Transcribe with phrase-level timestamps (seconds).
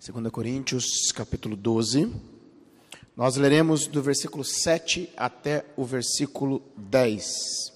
[0.00, 2.14] 2 Coríntios, capítulo 12.
[3.16, 7.72] Nós leremos do versículo 7 até o versículo 10.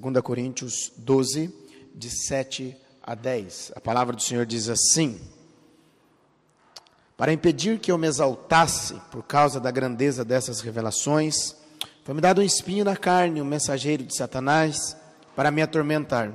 [0.00, 1.52] 2 Coríntios 12,
[1.92, 3.72] de 7 a 10.
[3.74, 5.20] A palavra do Senhor diz assim:
[7.16, 11.56] Para impedir que eu me exaltasse por causa da grandeza dessas revelações,
[12.04, 14.96] foi-me dado um espinho na carne, um mensageiro de Satanás,
[15.34, 16.32] para me atormentar.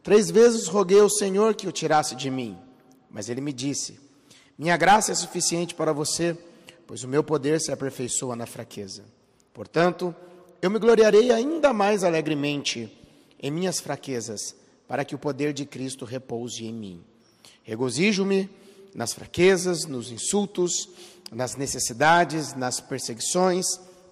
[0.00, 2.56] Três vezes roguei ao Senhor que o tirasse de mim.
[3.10, 3.98] Mas ele me disse:
[4.58, 6.36] Minha graça é suficiente para você,
[6.86, 9.04] pois o meu poder se aperfeiçoa na fraqueza.
[9.52, 10.14] Portanto,
[10.62, 12.96] eu me gloriarei ainda mais alegremente
[13.42, 14.54] em minhas fraquezas,
[14.86, 17.02] para que o poder de Cristo repouse em mim.
[17.62, 18.48] Regozijo-me
[18.94, 20.88] nas fraquezas, nos insultos,
[21.30, 23.64] nas necessidades, nas perseguições,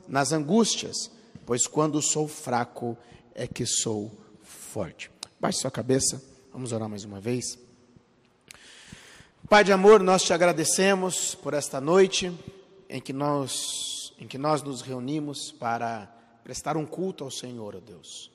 [0.07, 1.11] nas angústias,
[1.45, 2.97] pois quando sou fraco
[3.35, 4.11] é que sou
[4.43, 5.11] forte.
[5.41, 6.23] Baixe sua cabeça,
[6.53, 7.59] vamos orar mais uma vez.
[9.49, 12.31] Pai de amor, nós te agradecemos por esta noite
[12.87, 16.07] em que nós, em que nós nos reunimos para
[16.45, 18.31] prestar um culto ao Senhor, ó Deus.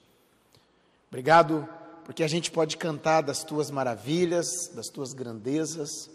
[1.10, 1.70] Obrigado
[2.04, 6.10] porque a gente pode cantar das tuas maravilhas, das tuas grandezas.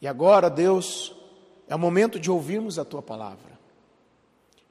[0.00, 1.12] E agora, Deus,
[1.66, 3.58] é o momento de ouvirmos a tua palavra.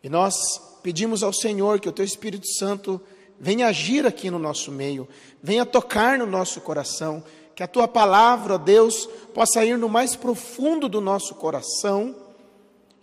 [0.01, 0.33] E nós
[0.81, 3.01] pedimos ao Senhor que o teu Espírito Santo
[3.37, 5.09] venha agir aqui no nosso meio,
[5.41, 7.21] venha tocar no nosso coração
[7.55, 12.15] que a tua palavra, ó Deus, possa ir no mais profundo do nosso coração,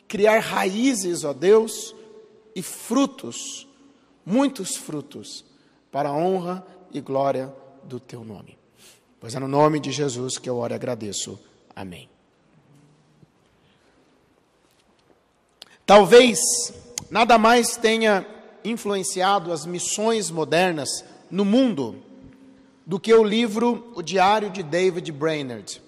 [0.08, 1.94] criar raízes, ó Deus,
[2.54, 3.68] e frutos,
[4.26, 5.44] muitos frutos,
[5.90, 7.52] para a honra e glória
[7.84, 8.58] do teu nome.
[9.20, 11.38] Pois é no nome de Jesus que eu oro e agradeço.
[11.74, 12.08] Amém.
[15.86, 16.38] Talvez
[17.10, 18.26] nada mais tenha
[18.64, 21.96] influenciado as missões modernas no mundo
[22.90, 25.80] do que o livro O Diário de David Brainerd.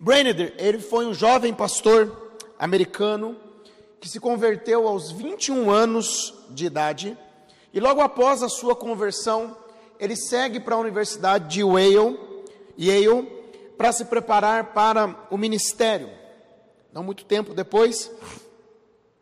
[0.00, 3.36] Brainerd, ele foi um jovem pastor americano
[4.00, 7.18] que se converteu aos 21 anos de idade
[7.74, 9.54] e logo após a sua conversão,
[10.00, 12.18] ele segue para a Universidade de Yale,
[12.80, 13.30] Yale
[13.76, 16.08] para se preparar para o ministério.
[16.90, 18.10] Não muito tempo depois,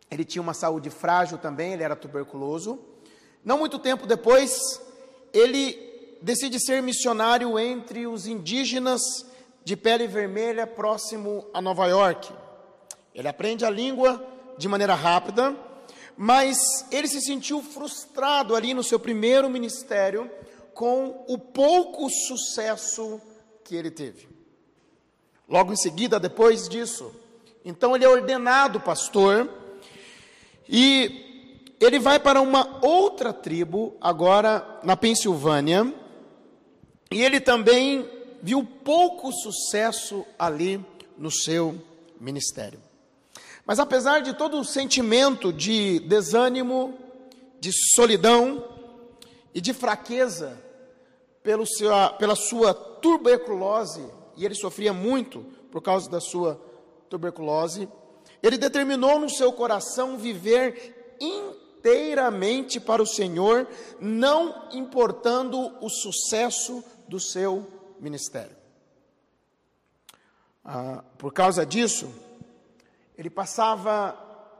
[0.09, 2.79] ele tinha uma saúde frágil também, ele era tuberculoso.
[3.45, 4.81] Não muito tempo depois,
[5.33, 5.94] ele
[6.25, 9.03] decide ser missionário entre os indígenas
[9.63, 12.33] de pele vermelha próximo a Nova York.
[13.15, 14.27] Ele aprende a língua
[14.57, 15.55] de maneira rápida,
[16.17, 16.57] mas
[16.91, 20.31] ele se sentiu frustrado ali no seu primeiro ministério
[20.73, 23.21] com o pouco sucesso
[23.63, 24.27] que ele teve.
[25.47, 27.15] Logo em seguida, depois disso,
[27.63, 29.47] então ele é ordenado pastor
[30.67, 35.93] e ele vai para uma outra tribo, agora na Pensilvânia,
[37.15, 38.11] e ele também
[38.43, 40.85] viu pouco sucesso ali
[41.17, 41.81] no seu
[42.21, 42.81] ministério.
[43.65, 46.99] Mas apesar de todo o sentimento de desânimo,
[47.61, 48.65] de solidão
[49.55, 50.61] e de fraqueza
[51.41, 54.05] pelo seu, pela sua tuberculose,
[54.37, 56.61] e ele sofria muito por causa da sua
[57.09, 57.89] tuberculose,
[58.43, 63.69] ele determinou no seu coração viver inteiramente para o Senhor,
[64.01, 66.83] não importando o sucesso
[67.15, 67.65] do seu
[68.01, 68.57] ministério.
[70.65, 72.13] Ah, por causa disso,
[73.17, 74.19] ele passava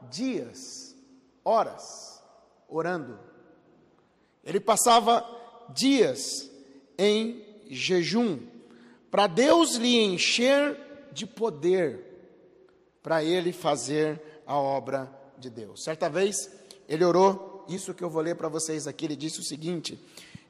[0.09, 0.95] dias,
[1.43, 2.23] horas,
[2.69, 3.19] orando.
[4.41, 5.21] Ele passava
[5.73, 6.49] dias
[6.97, 8.39] em jejum,
[9.11, 10.79] para Deus lhe encher
[11.11, 12.05] de poder,
[13.03, 15.83] para ele fazer a obra de Deus.
[15.83, 16.49] Certa vez,
[16.87, 19.99] ele orou, isso que eu vou ler para vocês aqui, ele disse o seguinte: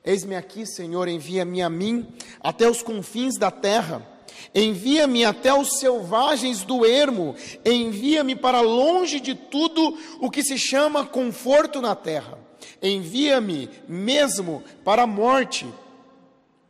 [0.05, 2.07] Eis-me aqui, Senhor, envia-me a mim
[2.39, 4.05] até os confins da terra.
[4.53, 7.35] Envia-me até os selvagens do ermo,
[7.65, 12.37] envia-me para longe de tudo o que se chama conforto na terra.
[12.81, 15.65] Envia-me mesmo para a morte,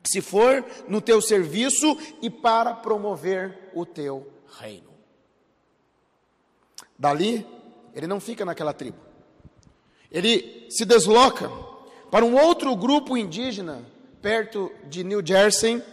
[0.03, 4.93] se for no teu serviço e para promover o teu reino.
[6.97, 7.45] Dali,
[7.93, 8.97] ele não fica naquela tribo.
[10.09, 11.49] Ele se desloca
[12.15, 13.85] para um outro grupo indígena
[14.21, 15.83] perto de New Jersey.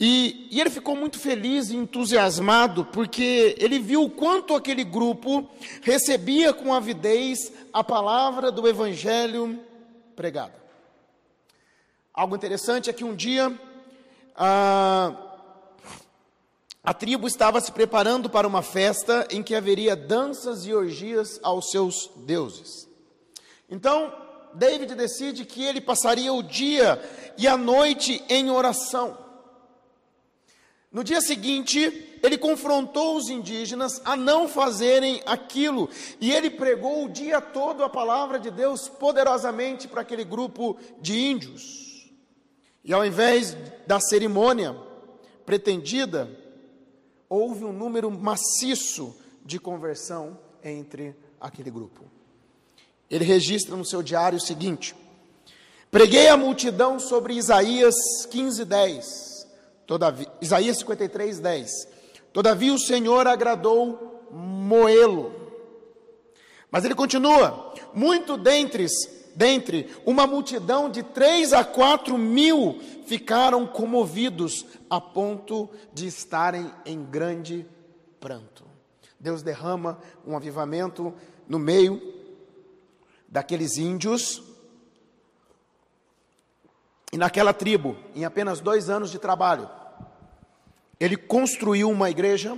[0.00, 5.46] E, e, ele ficou muito feliz e entusiasmado, porque ele viu o quanto aquele grupo
[5.82, 9.60] recebia com avidez a palavra do Evangelho
[10.16, 10.54] pregada.
[12.14, 13.52] Algo interessante é que um dia
[14.34, 15.12] a,
[16.82, 21.70] a tribo estava se preparando para uma festa em que haveria danças e orgias aos
[21.70, 22.88] seus deuses.
[23.68, 24.21] Então,
[24.54, 27.00] David decide que ele passaria o dia
[27.38, 29.18] e a noite em oração.
[30.92, 35.88] No dia seguinte, ele confrontou os indígenas a não fazerem aquilo,
[36.20, 41.18] e ele pregou o dia todo a palavra de Deus poderosamente para aquele grupo de
[41.18, 42.12] índios.
[42.84, 43.56] E ao invés
[43.86, 44.76] da cerimônia
[45.46, 46.28] pretendida,
[47.26, 52.04] houve um número maciço de conversão entre aquele grupo.
[53.12, 54.96] Ele registra no seu diário o seguinte:
[55.90, 57.94] Preguei a multidão sobre Isaías
[58.30, 59.46] 15, 10.
[59.86, 61.88] Todavia, Isaías 53, 10.
[62.32, 65.30] Todavia o Senhor agradou moê-lo.
[66.70, 68.86] Mas ele continua: muito dentre,
[69.36, 77.04] dentre uma multidão de três a quatro mil ficaram comovidos a ponto de estarem em
[77.04, 77.66] grande
[78.18, 78.64] pranto.
[79.20, 81.12] Deus derrama um avivamento
[81.46, 82.21] no meio
[83.32, 84.42] daqueles índios.
[87.10, 89.68] E naquela tribo, em apenas dois anos de trabalho,
[91.00, 92.56] ele construiu uma igreja,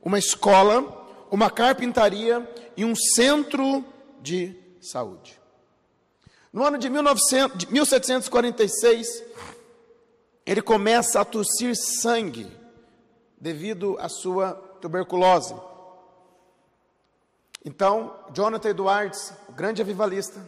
[0.00, 3.84] uma escola, uma carpintaria e um centro
[4.22, 5.38] de saúde.
[6.52, 9.24] No ano de, 1900, de 1746,
[10.46, 12.50] ele começa a tossir sangue
[13.40, 15.54] devido à sua tuberculose.
[17.64, 20.40] Então, Jonathan Edwards, o grande avivalista,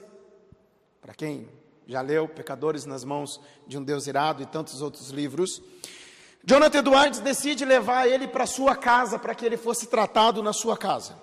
[1.00, 1.48] para quem
[1.86, 5.62] já leu Pecadores nas Mãos de um Deus Irado e tantos outros livros,
[6.44, 10.76] Jonathan Edwards decide levar ele para sua casa, para que ele fosse tratado na sua
[10.76, 11.14] casa.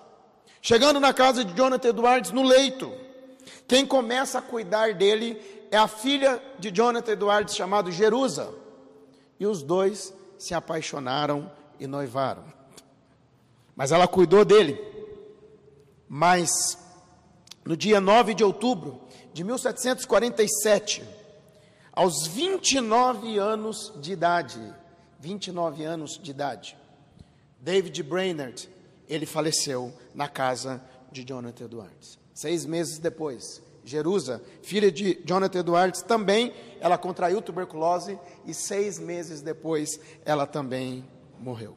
[0.62, 2.92] Chegando na casa de Jonathan Edwards, no leito,
[3.68, 8.53] quem começa a cuidar dele é a filha de Jonathan Edwards, chamado Jerusa.
[9.39, 12.44] E os dois se apaixonaram e noivaram.
[13.75, 14.88] Mas ela cuidou dele.
[16.09, 16.50] Mas
[17.63, 19.00] no dia 9 de outubro
[19.31, 21.03] de 1747,
[21.94, 24.59] aos 29 anos de idade,
[25.19, 26.75] 29 anos de idade,
[27.59, 28.67] David Brainerd,
[29.07, 32.17] ele faleceu na casa de Jonathan Edwards.
[32.33, 39.41] Seis meses depois, Jerusa, filha de Jonathan Edwards, também ela contraiu tuberculose e seis meses
[39.41, 41.06] depois ela também
[41.39, 41.75] morreu.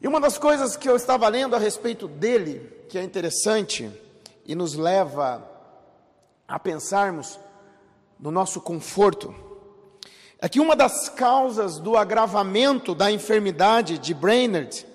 [0.00, 3.90] E uma das coisas que eu estava lendo a respeito dele, que é interessante
[4.46, 5.44] e nos leva
[6.46, 7.38] a pensarmos
[8.18, 9.34] no nosso conforto,
[10.38, 14.86] é que uma das causas do agravamento da enfermidade de Brainerd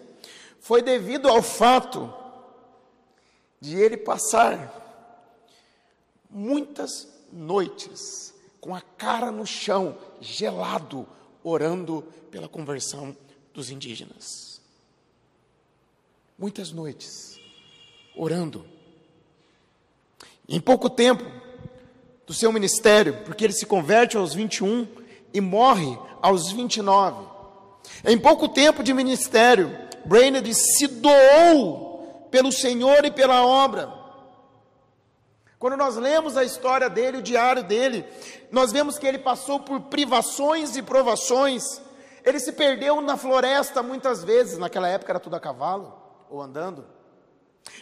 [0.61, 2.11] foi devido ao fato
[3.59, 4.81] de ele passar
[6.29, 11.05] muitas noites com a cara no chão, gelado,
[11.44, 13.15] orando pela conversão
[13.53, 14.52] dos indígenas
[16.38, 17.39] muitas noites,
[18.15, 18.65] orando.
[20.47, 21.24] Em pouco tempo
[22.25, 24.88] do seu ministério, porque ele se converte aos 21
[25.33, 27.27] e morre aos 29.
[28.06, 33.91] Em pouco tempo de ministério, Brainerd se doou pelo Senhor e pela obra.
[35.59, 38.06] Quando nós lemos a história dele, o diário dele,
[38.51, 41.81] nós vemos que ele passou por privações e provações.
[42.25, 46.02] Ele se perdeu na floresta muitas vezes, naquela época era tudo a cavalo
[46.33, 46.83] ou andando.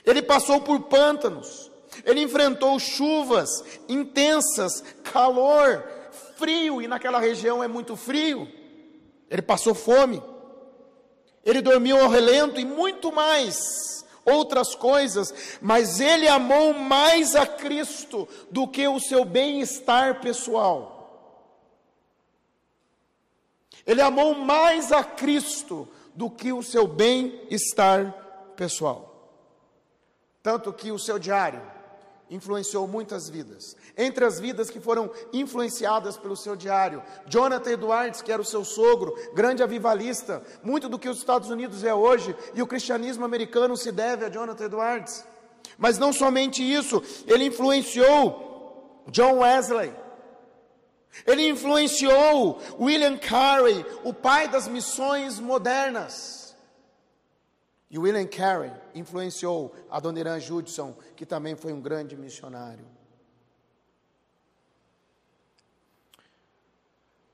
[0.05, 1.71] Ele passou por pântanos,
[2.03, 5.87] ele enfrentou chuvas intensas, calor,
[6.35, 8.45] frio, e naquela região é muito frio.
[9.29, 10.21] Ele passou fome,
[11.45, 18.27] ele dormiu ao relento e muito mais, outras coisas, mas ele amou mais a Cristo
[18.51, 20.99] do que o seu bem-estar pessoal.
[23.87, 28.20] Ele amou mais a Cristo do que o seu bem-estar
[28.55, 29.11] pessoal.
[30.43, 31.61] Tanto que o seu diário
[32.31, 33.75] influenciou muitas vidas.
[33.97, 38.63] Entre as vidas que foram influenciadas pelo seu diário, Jonathan Edwards, que era o seu
[38.63, 43.75] sogro, grande avivalista, muito do que os Estados Unidos é hoje, e o cristianismo americano
[43.75, 45.25] se deve a Jonathan Edwards.
[45.77, 49.93] Mas não somente isso, ele influenciou John Wesley.
[51.27, 56.40] Ele influenciou William Carey, o pai das missões modernas.
[57.91, 62.85] E William Carey influenciou a Dona Irã Judson, que também foi um grande missionário.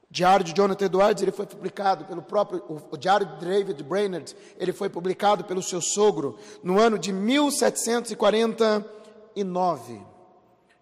[0.09, 4.35] O Diário de Jonathan Edwards, ele foi publicado pelo próprio, o Diário de David Brainerd,
[4.57, 10.01] ele foi publicado pelo seu sogro no ano de 1749.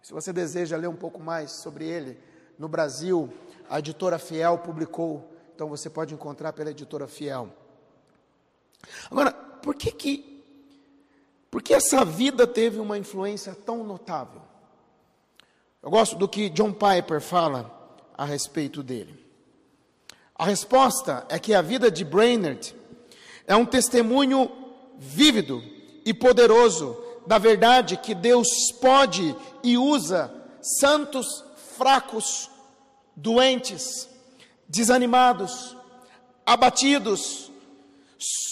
[0.01, 2.17] Se você deseja ler um pouco mais sobre ele,
[2.57, 3.29] no Brasil,
[3.69, 7.49] a editora Fiel publicou, então você pode encontrar pela editora Fiel.
[9.11, 10.43] Agora, por que que
[11.49, 14.41] por que essa vida teve uma influência tão notável?
[15.81, 19.25] Eu gosto do que John Piper fala a respeito dele.
[20.35, 22.75] A resposta é que a vida de Brainerd
[23.47, 24.51] é um testemunho
[24.97, 25.63] vívido
[26.03, 28.47] e poderoso da verdade que Deus
[28.79, 30.31] pode e usa
[30.61, 31.43] santos
[31.77, 32.51] fracos,
[33.15, 34.09] doentes,
[34.67, 35.75] desanimados,
[36.45, 37.44] abatidos,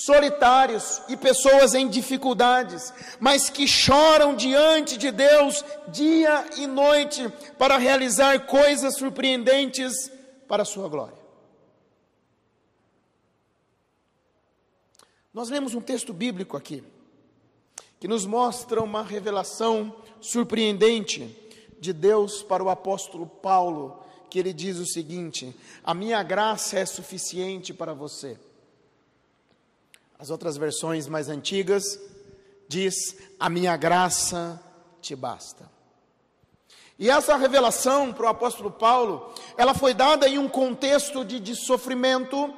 [0.05, 7.27] solitários e pessoas em dificuldades, mas que choram diante de Deus dia e noite
[7.57, 10.11] para realizar coisas surpreendentes
[10.47, 11.17] para a sua glória.
[15.33, 16.83] Nós lemos um texto bíblico aqui
[17.99, 21.35] que nos mostra uma revelação surpreendente
[21.79, 26.85] de Deus para o apóstolo Paulo, que ele diz o seguinte: A minha graça é
[26.85, 28.37] suficiente para você.
[30.17, 31.99] As outras versões mais antigas
[32.67, 34.61] diz: A minha graça
[35.01, 35.71] te basta.
[36.97, 41.55] E essa revelação para o apóstolo Paulo, ela foi dada em um contexto de, de
[41.55, 42.53] sofrimento,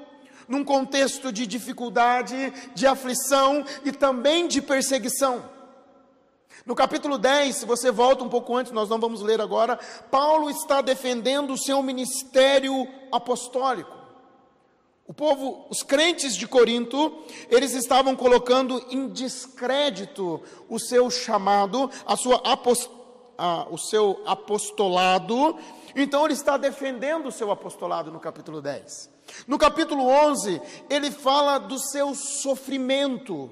[0.47, 5.49] num contexto de dificuldade, de aflição e também de perseguição.
[6.65, 10.49] No capítulo 10, se você volta um pouco antes, nós não vamos ler agora, Paulo
[10.49, 13.94] está defendendo o seu ministério apostólico.
[15.07, 22.17] O povo, os crentes de Corinto, eles estavam colocando em descrédito o seu chamado, a
[22.17, 22.89] sua apost,
[23.37, 25.57] a, o seu apostolado.
[25.95, 29.11] Então ele está defendendo o seu apostolado no capítulo 10.
[29.47, 30.59] No capítulo 11,
[30.89, 33.51] ele fala do seu sofrimento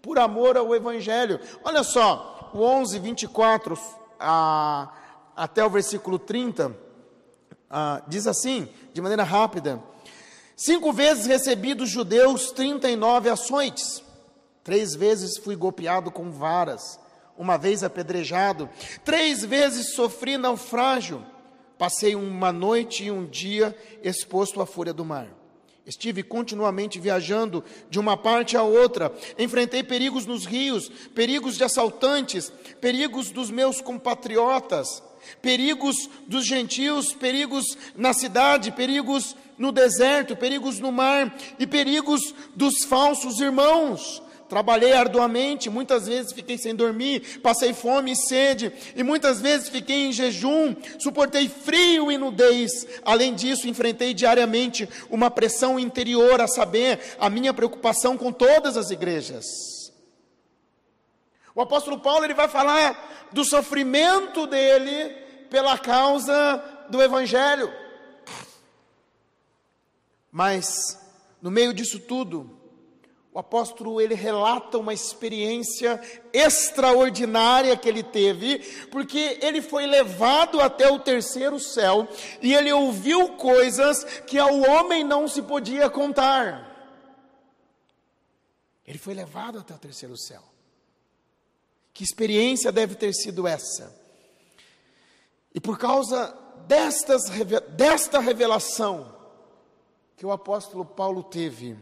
[0.00, 1.40] por amor ao evangelho.
[1.64, 3.76] Olha só, o 11, 24
[4.20, 4.92] a,
[5.34, 6.72] até o versículo 30,
[7.68, 9.82] a, diz assim, de maneira rápida:
[10.56, 14.02] Cinco vezes recebi dos judeus 39 açoites.
[14.62, 16.98] Três vezes fui golpeado com varas.
[17.36, 18.70] Uma vez apedrejado.
[19.04, 21.24] Três vezes sofri naufrágio.
[21.76, 25.28] Passei uma noite e um dia exposto à fúria do mar.
[25.84, 29.12] Estive continuamente viajando de uma parte a outra.
[29.38, 35.02] Enfrentei perigos nos rios, perigos de assaltantes, perigos dos meus compatriotas,
[35.42, 42.84] perigos dos gentios, perigos na cidade, perigos no deserto, perigos no mar e perigos dos
[42.84, 44.22] falsos irmãos.
[44.48, 50.06] Trabalhei arduamente, muitas vezes fiquei sem dormir, passei fome e sede, e muitas vezes fiquei
[50.06, 52.86] em jejum, suportei frio e nudez.
[53.04, 58.90] Além disso, enfrentei diariamente uma pressão interior, a saber, a minha preocupação com todas as
[58.90, 59.46] igrejas.
[61.54, 65.10] O apóstolo Paulo ele vai falar do sofrimento dele
[65.48, 67.72] pela causa do evangelho.
[70.36, 70.98] Mas,
[71.40, 72.58] no meio disso tudo,
[73.32, 76.00] o apóstolo ele relata uma experiência
[76.32, 78.58] extraordinária que ele teve,
[78.90, 82.08] porque ele foi levado até o terceiro céu
[82.42, 86.68] e ele ouviu coisas que ao homem não se podia contar.
[88.84, 90.42] Ele foi levado até o terceiro céu.
[91.92, 93.96] Que experiência deve ter sido essa?
[95.54, 96.36] E por causa
[96.66, 97.22] destas,
[97.76, 99.13] desta revelação,
[100.16, 101.76] que o apóstolo Paulo teve.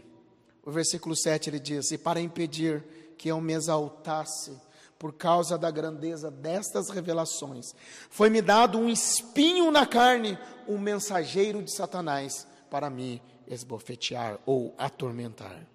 [0.64, 2.84] O versículo 7 ele diz: E para impedir
[3.16, 4.52] que eu me exaltasse
[4.98, 7.74] por causa da grandeza destas revelações,
[8.08, 15.66] foi-me dado um espinho na carne, um mensageiro de Satanás, para me esbofetear ou atormentar.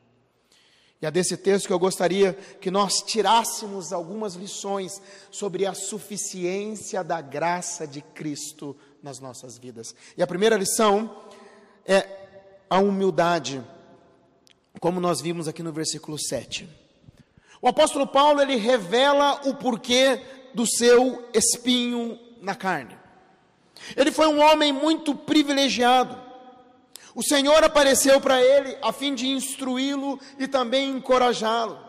[1.02, 5.00] E é desse texto que eu gostaria que nós tirássemos algumas lições
[5.30, 9.94] sobre a suficiência da graça de Cristo nas nossas vidas.
[10.18, 11.24] E a primeira lição
[11.86, 12.27] é
[12.70, 13.64] a humildade,
[14.80, 16.68] como nós vimos aqui no versículo 7.
[17.62, 20.22] O apóstolo Paulo ele revela o porquê
[20.54, 22.98] do seu espinho na carne.
[23.96, 26.18] Ele foi um homem muito privilegiado.
[27.16, 31.88] O Senhor apareceu para ele a fim de instruí-lo e também encorajá-lo.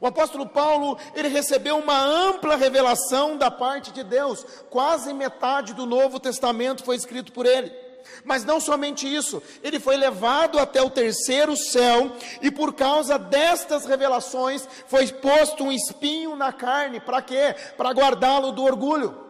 [0.00, 4.44] O apóstolo Paulo, ele recebeu uma ampla revelação da parte de Deus.
[4.68, 7.83] Quase metade do Novo Testamento foi escrito por ele.
[8.24, 13.84] Mas não somente isso, ele foi levado até o terceiro céu, e por causa destas
[13.86, 17.54] revelações foi posto um espinho na carne, para quê?
[17.76, 19.22] Para guardá-lo do orgulho.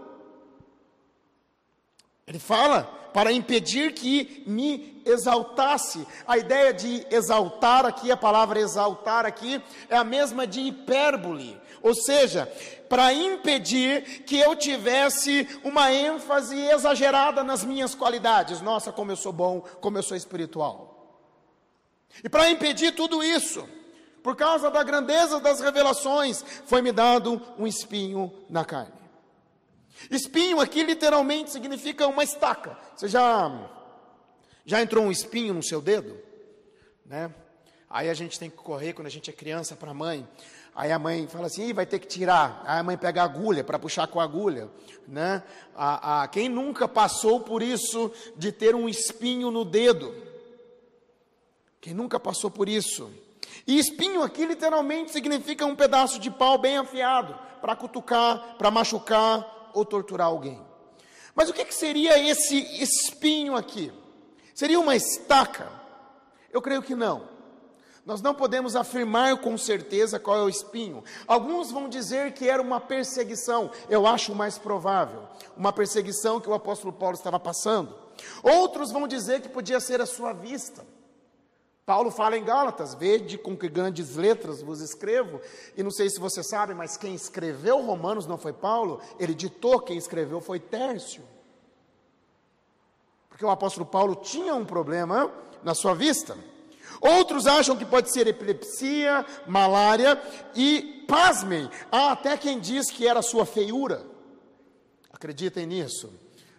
[2.27, 6.05] Ele fala, para impedir que me exaltasse.
[6.27, 11.57] A ideia de exaltar aqui, a palavra exaltar aqui, é a mesma de hipérbole.
[11.81, 12.53] Ou seja,
[12.89, 18.61] para impedir que eu tivesse uma ênfase exagerada nas minhas qualidades.
[18.61, 21.23] Nossa, como eu sou bom, como eu sou espiritual.
[22.23, 23.65] E para impedir tudo isso,
[24.25, 29.04] por causa da grandeza das revelações, foi-me dado um espinho na carne.
[30.11, 32.77] Espinho aqui literalmente significa uma estaca.
[32.95, 33.71] Você já
[34.67, 36.19] Já entrou um espinho no seu dedo?
[37.05, 37.33] Né?
[37.89, 40.27] Aí a gente tem que correr quando a gente é criança para a mãe.
[40.75, 42.63] Aí a mãe fala assim, vai ter que tirar.
[42.67, 44.69] Aí a mãe pega a agulha para puxar com a agulha.
[45.07, 45.43] Né?
[45.77, 50.13] A, a, quem nunca passou por isso de ter um espinho no dedo?
[51.81, 53.11] Quem nunca passou por isso?
[53.67, 59.47] E espinho aqui literalmente significa um pedaço de pau bem afiado para cutucar, para machucar
[59.75, 60.61] ou torturar alguém.
[61.35, 63.93] Mas o que, que seria esse espinho aqui?
[64.55, 65.69] Seria uma estaca?
[66.53, 67.35] Eu creio que não.
[68.07, 71.03] Nós não podemos afirmar com certeza qual é o espinho.
[71.27, 75.23] Alguns vão dizer que era uma perseguição, eu acho mais provável,
[75.57, 77.95] uma perseguição que o apóstolo Paulo estava passando.
[78.43, 80.85] Outros vão dizer que podia ser a sua vista.
[81.87, 85.41] Paulo fala em Gálatas: Vede com que grandes letras vos escrevo.
[85.77, 89.81] E não sei se você sabe, mas quem escreveu Romanos não foi Paulo, ele ditou,
[89.81, 91.23] quem escreveu foi Tércio.
[93.29, 95.31] Porque o apóstolo Paulo tinha um problema
[95.63, 96.37] na sua vista.
[97.01, 100.21] Outros acham que pode ser epilepsia, malária
[100.55, 104.07] e, pasmem, há até quem diz que era sua feiura.
[105.13, 106.13] Acreditem nisso.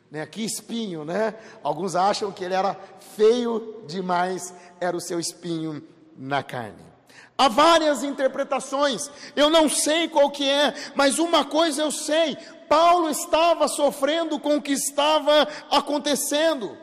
[0.09, 0.25] Né?
[0.25, 1.35] Que espinho, né?
[1.63, 2.77] Alguns acham que ele era
[3.15, 5.83] feio demais, era o seu espinho
[6.17, 6.95] na carne.
[7.37, 12.37] Há várias interpretações, eu não sei qual que é, mas uma coisa eu sei,
[12.69, 16.77] Paulo estava sofrendo com o que estava acontecendo.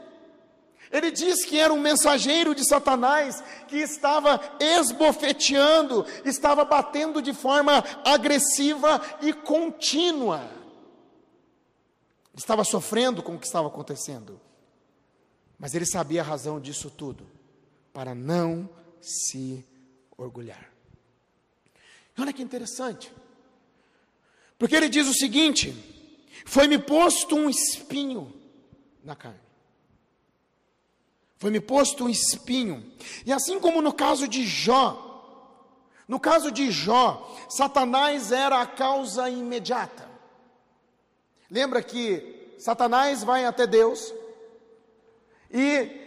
[0.91, 7.83] Ele diz que era um mensageiro de Satanás que estava esbofeteando, estava batendo de forma
[8.05, 10.62] agressiva e contínua.
[12.35, 14.41] Estava sofrendo com o que estava acontecendo.
[15.59, 17.27] Mas ele sabia a razão disso tudo,
[17.93, 18.69] para não
[19.01, 19.65] se
[20.17, 20.71] orgulhar.
[22.17, 23.13] E olha que interessante.
[24.59, 25.75] Porque ele diz o seguinte:
[26.45, 28.33] Foi-me posto um espinho
[29.05, 29.41] na carne.
[31.37, 32.93] Foi-me posto um espinho.
[33.27, 35.13] E assim como no caso de Jó,
[36.07, 40.12] no caso de Jó, Satanás era a causa imediata.
[41.53, 44.11] Lembra que Satanás vai até Deus
[45.53, 46.01] e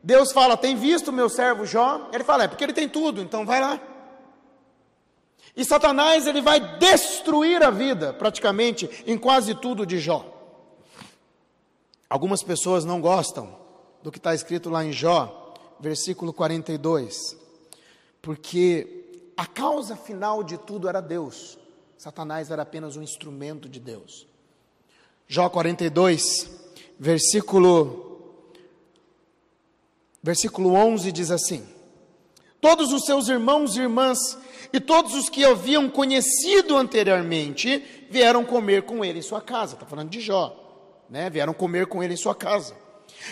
[0.00, 2.08] Deus fala: Tem visto meu servo Jó?
[2.12, 3.80] Ele fala: É porque ele tem tudo, então vai lá.
[5.56, 10.24] E Satanás ele vai destruir a vida, praticamente, em quase tudo de Jó.
[12.08, 13.58] Algumas pessoas não gostam
[14.04, 17.36] do que está escrito lá em Jó, versículo 42.
[18.22, 21.58] Porque a causa final de tudo era Deus,
[21.98, 24.28] Satanás era apenas um instrumento de Deus.
[25.28, 26.48] Jó 42,
[26.98, 28.04] versículo
[30.22, 31.66] versículo 11 diz assim:
[32.60, 34.18] Todos os seus irmãos e irmãs
[34.72, 39.74] e todos os que haviam conhecido anteriormente vieram comer com ele em sua casa.
[39.74, 41.28] Está falando de Jó, né?
[41.28, 42.74] Vieram comer com ele em sua casa.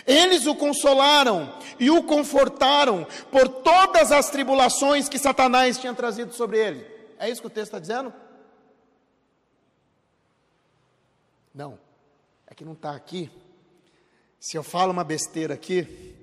[0.07, 6.59] Eles o consolaram e o confortaram por todas as tribulações que Satanás tinha trazido sobre
[6.59, 6.87] ele.
[7.19, 8.13] É isso que o texto está dizendo?
[11.55, 11.79] Não,
[12.55, 13.31] que não está aqui.
[14.39, 16.15] Se eu falo uma besteira aqui,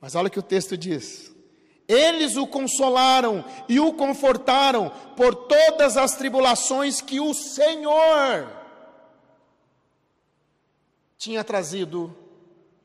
[0.00, 1.34] mas olha o que o texto diz.
[1.86, 8.52] Eles o consolaram e o confortaram por todas as tribulações que o Senhor
[11.16, 12.14] tinha trazido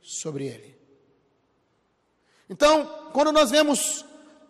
[0.01, 0.75] sobre ele.
[2.49, 4.05] Então, quando nós vemos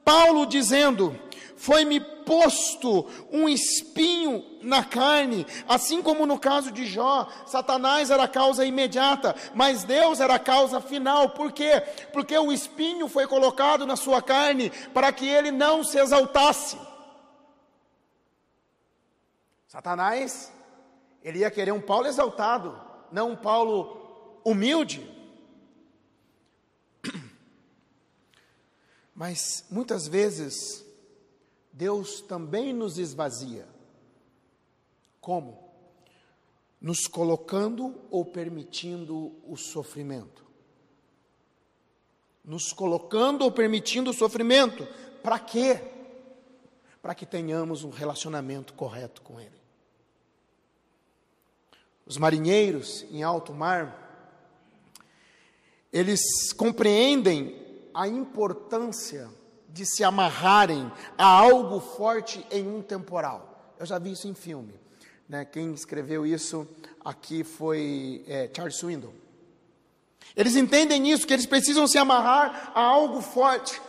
[0.06, 1.20] Paulo dizendo:
[1.58, 8.28] Foi-me posto um espinho na carne, assim como no caso de Jó, Satanás era a
[8.28, 11.30] causa imediata, mas Deus era a causa final.
[11.32, 11.82] Por quê?
[12.12, 16.78] Porque o espinho foi colocado na sua carne para que ele não se exaltasse.
[19.68, 20.52] Satanás,
[21.24, 22.80] ele ia querer um Paulo exaltado,
[23.12, 25.10] não um Paulo humilde.
[29.16, 30.83] Mas muitas vezes
[31.74, 33.68] Deus também nos esvazia.
[35.20, 35.74] Como?
[36.80, 40.46] Nos colocando ou permitindo o sofrimento.
[42.46, 44.86] Nos colocando ou permitindo o sofrimento.
[45.24, 45.82] Para quê?
[47.02, 49.64] Para que tenhamos um relacionamento correto com Ele.
[52.06, 54.00] Os marinheiros em alto mar,
[55.92, 56.22] eles
[56.56, 59.30] compreendem a importância
[59.74, 63.74] de se amarrarem a algo forte em um temporal.
[63.80, 64.80] Eu já vi isso em filme.
[65.28, 65.44] Né?
[65.46, 66.68] Quem escreveu isso
[67.04, 69.16] aqui foi é, Charles Swindoll.
[70.36, 73.82] Eles entendem isso, que eles precisam se amarrar a algo forte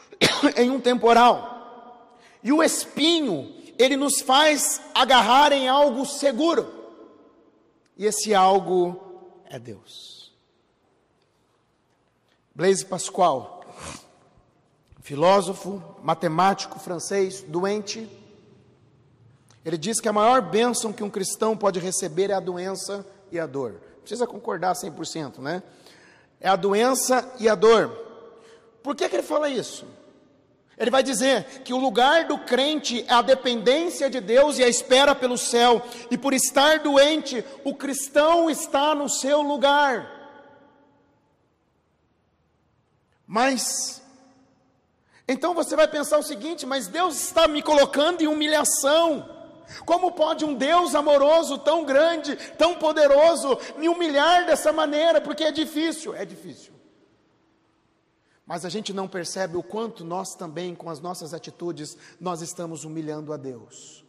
[0.56, 2.16] em um temporal.
[2.42, 6.66] E o espinho, ele nos faz agarrar em algo seguro.
[7.94, 10.32] E esse algo é Deus.
[12.54, 13.55] Blaise Pascal,
[15.06, 18.10] filósofo, matemático francês, doente,
[19.64, 23.38] ele diz que a maior bênção que um cristão pode receber é a doença e
[23.38, 23.74] a dor.
[24.00, 25.62] Precisa concordar 100%, né?
[26.40, 27.88] É a doença e a dor.
[28.82, 29.86] Por que, que ele fala isso?
[30.76, 34.68] Ele vai dizer que o lugar do crente é a dependência de Deus e a
[34.68, 40.10] espera pelo céu, e por estar doente, o cristão está no seu lugar.
[43.24, 44.02] Mas,
[45.28, 49.34] então você vai pensar o seguinte: mas Deus está me colocando em humilhação.
[49.84, 55.20] Como pode um Deus amoroso, tão grande, tão poderoso, me humilhar dessa maneira?
[55.20, 56.72] Porque é difícil, é difícil.
[58.46, 62.84] Mas a gente não percebe o quanto nós também, com as nossas atitudes, nós estamos
[62.84, 64.05] humilhando a Deus.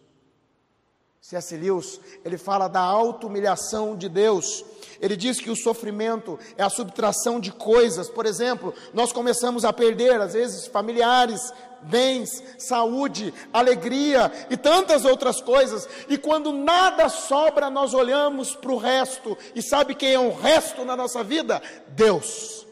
[1.22, 1.58] C.S.
[1.58, 4.64] Lewis, ele fala da auto-humilhação de Deus.
[5.02, 8.10] Ele diz que o sofrimento é a subtração de coisas.
[8.10, 11.52] Por exemplo, nós começamos a perder, às vezes, familiares,
[11.82, 15.88] bens, saúde, alegria e tantas outras coisas.
[16.08, 19.38] E quando nada sobra, nós olhamos para o resto.
[19.54, 21.62] E sabe quem é o resto na nossa vida?
[21.90, 22.66] Deus.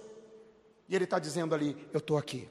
[0.88, 2.50] E ele está dizendo ali: Eu estou aqui.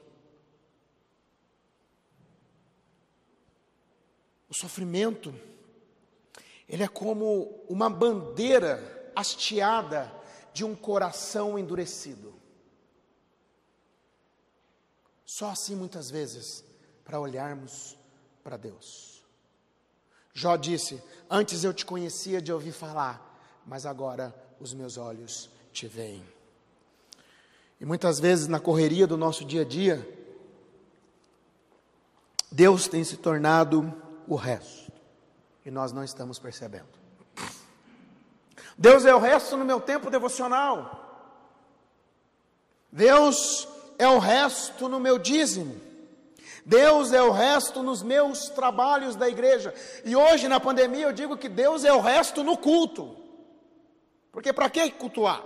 [4.49, 5.33] O sofrimento,
[6.67, 10.11] ele é como uma bandeira hasteada
[10.53, 12.33] de um coração endurecido.
[15.25, 16.63] Só assim, muitas vezes,
[17.03, 17.97] para olharmos
[18.43, 19.23] para Deus.
[20.33, 25.87] Jó disse: Antes eu te conhecia de ouvir falar, mas agora os meus olhos te
[25.87, 26.25] veem.
[27.79, 30.07] E muitas vezes na correria do nosso dia a dia,
[32.51, 33.93] Deus tem se tornado
[34.27, 34.84] o resto,
[35.65, 36.87] e nós não estamos percebendo.
[38.77, 41.01] Deus é o resto no meu tempo devocional.
[42.91, 45.81] Deus é o resto no meu dízimo.
[46.65, 49.73] Deus é o resto nos meus trabalhos da igreja.
[50.03, 53.15] E hoje, na pandemia, eu digo que Deus é o resto no culto.
[54.31, 55.43] Porque para que cultuar?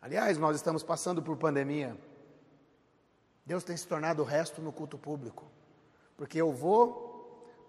[0.00, 1.96] Aliás, nós estamos passando por pandemia.
[3.44, 5.44] Deus tem se tornado o resto no culto público.
[6.16, 7.03] Porque eu vou,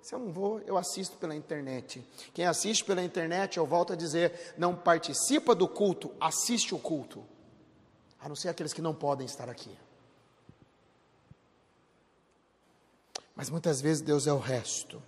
[0.06, 2.08] se eu não vou, eu assisto pela internet.
[2.32, 7.26] Quem assiste pela internet, eu volto a dizer, não participa do culto, assiste o culto.
[8.20, 9.76] A não ser aqueles que não podem estar aqui.
[13.36, 15.02] Mas muitas vezes Deus é o resto.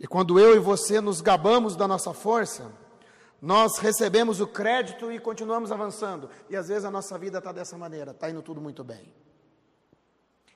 [0.00, 2.72] E quando eu e você nos gabamos da nossa força,
[3.42, 6.30] nós recebemos o crédito e continuamos avançando.
[6.48, 9.12] E às vezes a nossa vida está dessa maneira, está indo tudo muito bem.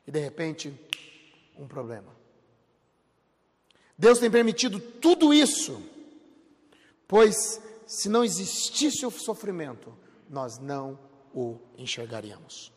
[0.06, 0.88] E de repente,
[1.54, 2.17] um problema.
[3.98, 5.82] Deus tem permitido tudo isso,
[7.08, 9.92] pois se não existisse o sofrimento,
[10.30, 10.96] nós não
[11.34, 12.72] o enxergaríamos.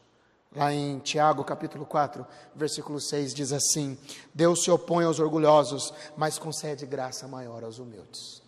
[0.53, 3.97] Lá em Tiago, capítulo 4, versículo 6, diz assim:
[4.33, 8.41] Deus se opõe aos orgulhosos, mas concede graça maior aos humildes.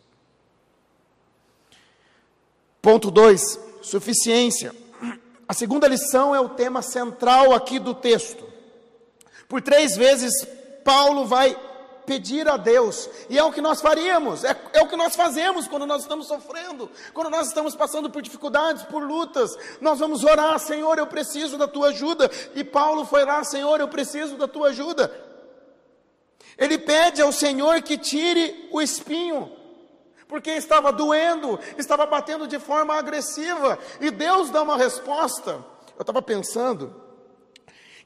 [2.82, 4.76] Ponto 2, suficiência.
[5.48, 8.44] A segunda lição é o tema central aqui do texto.
[9.48, 10.34] Por três vezes,
[10.84, 11.56] Paulo vai
[12.06, 15.68] pedir a Deus, e é o que nós faríamos, é, é, o que nós fazemos
[15.68, 20.60] quando nós estamos sofrendo, quando nós estamos passando por dificuldades, por lutas, nós vamos orar,
[20.60, 24.70] Senhor, eu preciso da tua ajuda, e Paulo foi lá, Senhor, eu preciso da tua
[24.70, 25.12] ajuda.
[26.58, 29.52] Ele pede ao Senhor que tire o espinho,
[30.28, 35.64] porque estava doendo, estava batendo de forma agressiva, e Deus dá uma resposta.
[35.96, 37.02] Eu estava pensando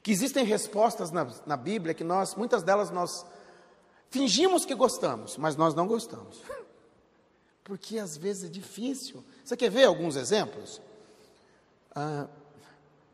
[0.02, 3.26] que existem respostas na, na Bíblia que nós, muitas delas nós
[4.10, 6.40] fingimos que gostamos, mas nós não gostamos.
[7.64, 9.22] Porque às vezes é difícil.
[9.44, 10.80] Você quer ver alguns exemplos?
[11.94, 12.26] Ah,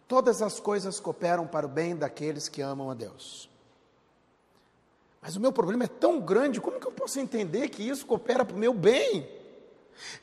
[0.06, 3.48] todas as coisas cooperam para o bem daqueles que amam a Deus.
[5.20, 8.44] Mas o meu problema é tão grande, como que eu posso entender que isso coopera
[8.44, 9.26] para o meu bem?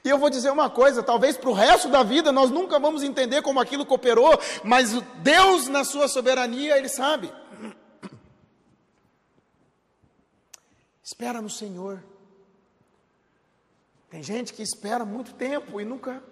[0.04, 3.04] E eu vou dizer uma coisa: talvez para o resto da vida nós nunca vamos
[3.04, 7.34] entender como aquilo cooperou, mas Deus, na sua soberania, Ele sabe.
[11.12, 12.02] Espera no Senhor.
[14.10, 16.24] Tem gente que espera muito tempo e nunca,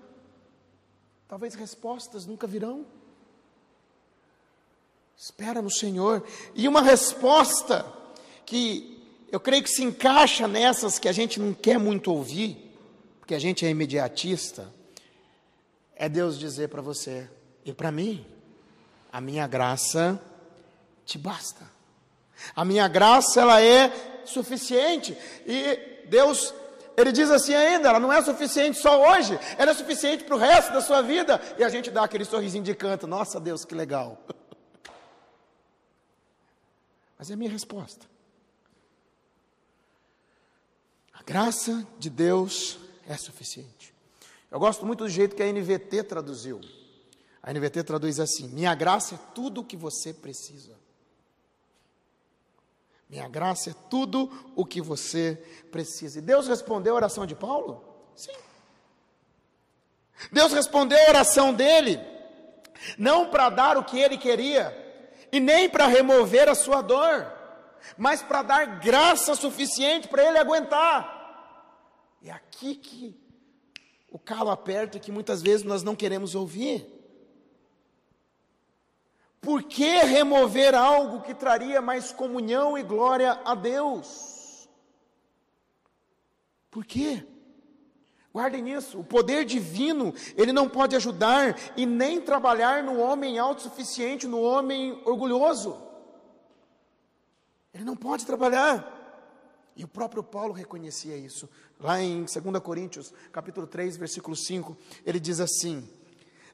[1.27, 2.85] talvez respostas nunca virão.
[5.17, 6.25] Espera no Senhor.
[6.55, 7.85] E uma resposta
[8.45, 12.73] que eu creio que se encaixa nessas que a gente não quer muito ouvir,
[13.19, 14.73] porque a gente é imediatista,
[15.93, 17.29] é Deus dizer para você
[17.65, 18.25] e para mim:
[19.11, 20.23] a minha graça
[21.05, 21.69] te basta.
[22.55, 25.17] A minha graça ela é suficiente.
[25.45, 26.53] E Deus
[26.97, 30.39] Ele diz assim ainda: ela não é suficiente só hoje, ela é suficiente para o
[30.39, 31.41] resto da sua vida.
[31.57, 34.21] E a gente dá aquele sorrisinho de canto: Nossa Deus, que legal.
[37.17, 38.05] Mas é a minha resposta.
[41.13, 43.93] A graça de Deus é suficiente.
[44.49, 46.61] Eu gosto muito do jeito que a NVT traduziu.
[47.43, 50.78] A NVT traduz assim: Minha graça é tudo o que você precisa.
[53.09, 55.41] Minha graça é tudo o que você
[55.71, 56.19] precisa.
[56.19, 57.83] E Deus respondeu a oração de Paulo?
[58.15, 58.35] Sim.
[60.31, 61.99] Deus respondeu a oração dele,
[62.97, 64.75] não para dar o que ele queria,
[65.31, 67.31] e nem para remover a sua dor,
[67.97, 71.17] mas para dar graça suficiente para ele aguentar.
[72.23, 73.19] É aqui que
[74.11, 76.98] o calo aperta e que muitas vezes nós não queremos ouvir.
[79.41, 84.67] Por que remover algo que traria mais comunhão e glória a Deus?
[86.69, 87.25] Por quê?
[88.31, 94.27] Guardem isso, o poder divino, ele não pode ajudar e nem trabalhar no homem autossuficiente,
[94.27, 95.81] no homem orgulhoso.
[97.73, 98.97] Ele não pode trabalhar.
[99.75, 101.49] E o próprio Paulo reconhecia isso.
[101.79, 105.89] Lá em 2 Coríntios, capítulo 3, versículo 5, ele diz assim: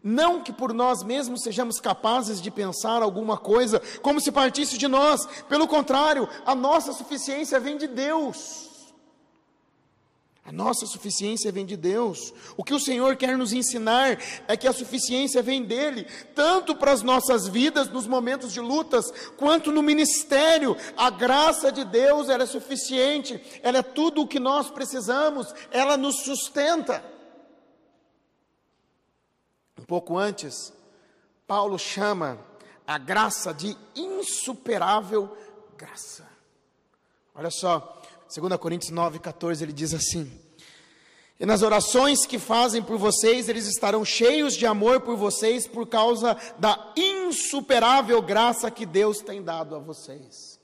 [0.06, 4.88] não que por nós mesmos sejamos capazes de pensar alguma coisa como se partisse de
[4.88, 8.70] nós, pelo contrário, a nossa suficiência vem de Deus.
[10.46, 12.32] A nossa suficiência vem de Deus.
[12.56, 16.92] O que o Senhor quer nos ensinar é que a suficiência vem dele, tanto para
[16.92, 20.78] as nossas vidas nos momentos de lutas, quanto no ministério.
[20.96, 25.98] A graça de Deus, ela é suficiente, ela é tudo o que nós precisamos, ela
[25.98, 27.15] nos sustenta.
[29.88, 30.74] Pouco antes,
[31.46, 32.40] Paulo chama
[32.88, 35.36] a graça de insuperável
[35.78, 36.28] graça.
[37.34, 38.02] Olha só,
[38.34, 40.32] 2 Coríntios 9, 14, ele diz assim:
[41.40, 45.88] E nas orações que fazem por vocês, eles estarão cheios de amor por vocês por
[45.88, 50.60] causa da insuperável graça que Deus tem dado a vocês.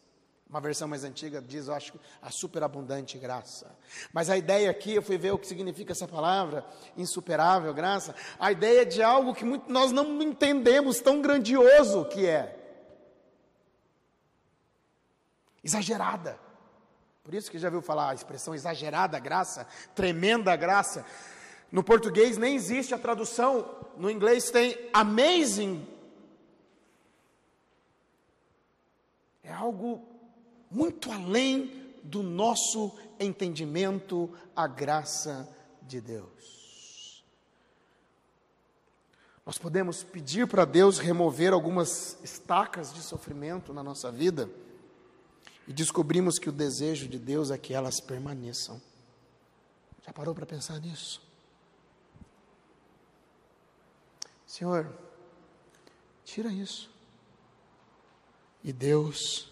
[0.52, 3.74] Uma versão mais antiga diz, eu acho, a superabundante graça.
[4.12, 6.66] Mas a ideia aqui, eu fui ver o que significa essa palavra,
[6.98, 8.14] insuperável graça.
[8.38, 12.60] A ideia de algo que muito, nós não entendemos, tão grandioso que é.
[15.64, 16.38] Exagerada.
[17.24, 21.06] Por isso que já viu falar a expressão exagerada graça, tremenda graça.
[21.72, 25.88] No português nem existe a tradução, no inglês tem amazing.
[29.42, 30.11] É algo
[30.72, 35.48] muito além do nosso entendimento a graça
[35.84, 37.24] de Deus.
[39.46, 44.50] Nós podemos pedir para Deus remover algumas estacas de sofrimento na nossa vida
[45.68, 48.82] e descobrimos que o desejo de Deus é que elas permaneçam.
[50.06, 51.22] Já parou para pensar nisso?
[54.48, 54.92] Senhor,
[56.24, 56.90] tira isso.
[58.64, 59.51] E Deus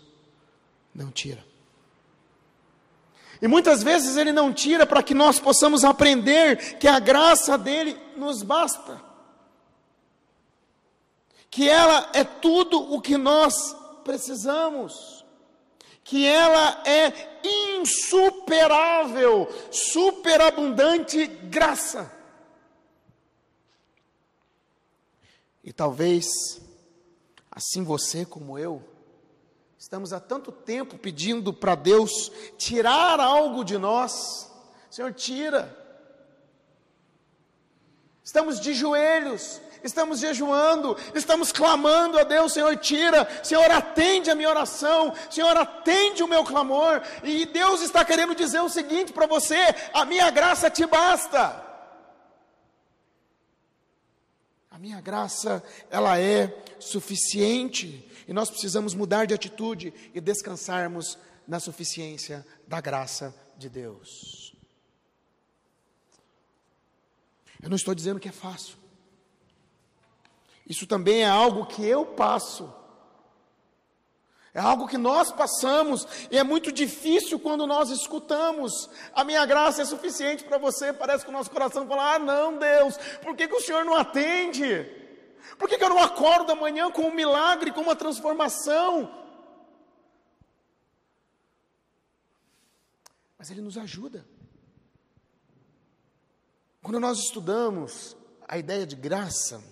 [0.93, 1.43] não tira.
[3.41, 7.97] E muitas vezes Ele não tira para que nós possamos aprender que a graça dele
[8.17, 9.01] nos basta.
[11.49, 15.25] Que ela é tudo o que nós precisamos.
[16.03, 17.39] Que ela é
[17.77, 22.11] insuperável, superabundante graça.
[25.63, 26.25] E talvez,
[27.51, 28.83] assim você como eu,
[29.89, 34.47] Estamos há tanto tempo pedindo para Deus tirar algo de nós.
[34.87, 35.75] Senhor, tira.
[38.23, 44.49] Estamos de joelhos, estamos jejuando, estamos clamando a Deus, Senhor, tira, Senhor, atende a minha
[44.49, 47.01] oração, Senhor, atende o meu clamor.
[47.23, 49.57] E Deus está querendo dizer o seguinte para você:
[49.91, 51.65] a minha graça te basta.
[54.69, 58.08] A minha graça, ela é suficiente.
[58.29, 64.55] E nós precisamos mudar de atitude e descansarmos na suficiência da graça de Deus.
[67.59, 68.77] Eu não estou dizendo que é fácil.
[70.63, 72.71] Isso também é algo que eu passo.
[74.53, 78.91] É algo que nós passamos e é muito difícil quando nós escutamos.
[79.11, 80.93] A minha graça é suficiente para você.
[80.93, 83.95] Parece que o nosso coração fala: Ah, não, Deus, por que, que o Senhor não
[83.95, 84.98] atende?
[85.57, 89.13] Por que, que eu não acordo amanhã com um milagre, com uma transformação?
[93.37, 94.25] Mas Ele nos ajuda.
[96.81, 98.15] Quando nós estudamos
[98.47, 99.63] a ideia de graça,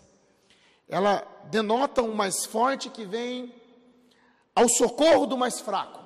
[0.87, 3.53] ela denota um mais forte que vem
[4.55, 6.03] ao socorro do mais fraco.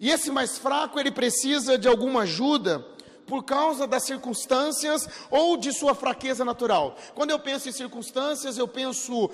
[0.00, 2.86] E esse mais fraco, ele precisa de alguma ajuda
[3.28, 6.96] por causa das circunstâncias ou de sua fraqueza natural.
[7.14, 9.30] Quando eu penso em circunstâncias, eu penso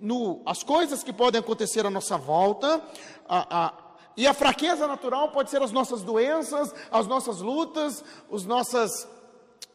[0.00, 2.82] no as coisas que podem acontecer à nossa volta,
[3.28, 3.74] a, a,
[4.16, 9.08] e a fraqueza natural pode ser as nossas doenças, as nossas lutas, os nossas,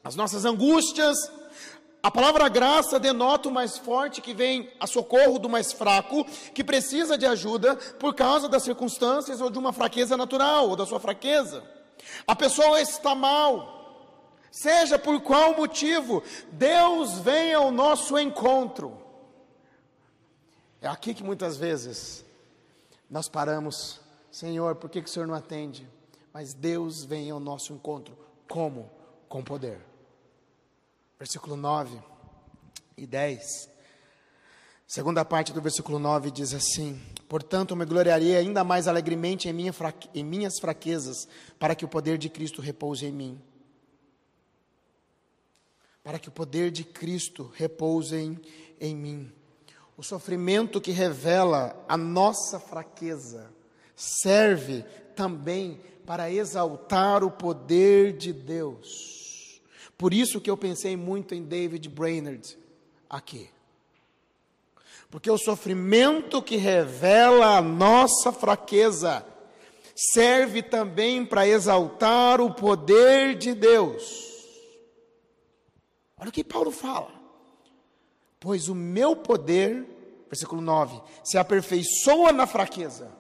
[0.04, 1.18] as nossas angústias.
[2.02, 6.64] A palavra graça denota o mais forte que vem a socorro do mais fraco, que
[6.64, 11.00] precisa de ajuda por causa das circunstâncias ou de uma fraqueza natural, ou da sua
[11.00, 11.62] fraqueza.
[12.26, 14.14] A pessoa está mal,
[14.52, 18.98] seja por qual motivo, Deus vem ao nosso encontro.
[20.82, 22.26] É aqui que muitas vezes
[23.10, 24.00] nós paramos,
[24.32, 25.88] Senhor, por que, que o Senhor não atende?
[26.32, 28.18] Mas Deus vem ao nosso encontro.
[28.48, 28.90] Como?
[29.28, 29.82] Com poder.
[31.18, 32.00] Versículo 9
[32.96, 33.70] e 10.
[34.90, 39.72] Segunda parte do versículo 9 diz assim: Portanto, me gloriarei ainda mais alegremente em, minha
[39.72, 40.10] fraque...
[40.16, 41.28] em minhas fraquezas,
[41.60, 43.40] para que o poder de Cristo repouse em mim.
[46.04, 48.42] Para que o poder de Cristo repouse em,
[48.82, 49.32] em mim.
[49.96, 53.54] O sofrimento que revela a nossa fraqueza
[53.96, 54.82] serve
[55.16, 59.62] também para exaltar o poder de Deus.
[59.96, 62.58] Por isso que eu pensei muito em David Brainerd
[63.08, 63.52] aqui.
[65.10, 69.26] Porque o sofrimento que revela a nossa fraqueza
[69.96, 74.30] serve também para exaltar o poder de Deus.
[76.18, 77.12] Olha o que Paulo fala.
[78.40, 79.86] Pois o meu poder,
[80.28, 83.12] versículo 9, se aperfeiçoa na fraqueza.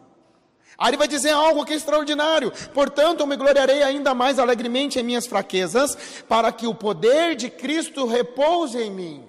[0.78, 2.54] Aí ele vai dizer algo que é extraordinário.
[2.73, 7.49] Portanto, eu me gloriarei ainda mais alegremente em minhas fraquezas, para que o poder de
[7.49, 9.28] Cristo repouse em mim.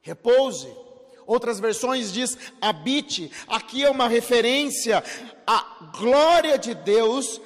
[0.00, 0.83] Repouse.
[1.26, 3.30] Outras versões diz habite.
[3.48, 5.02] Aqui é uma referência
[5.46, 5.64] à
[5.96, 7.40] glória de Deus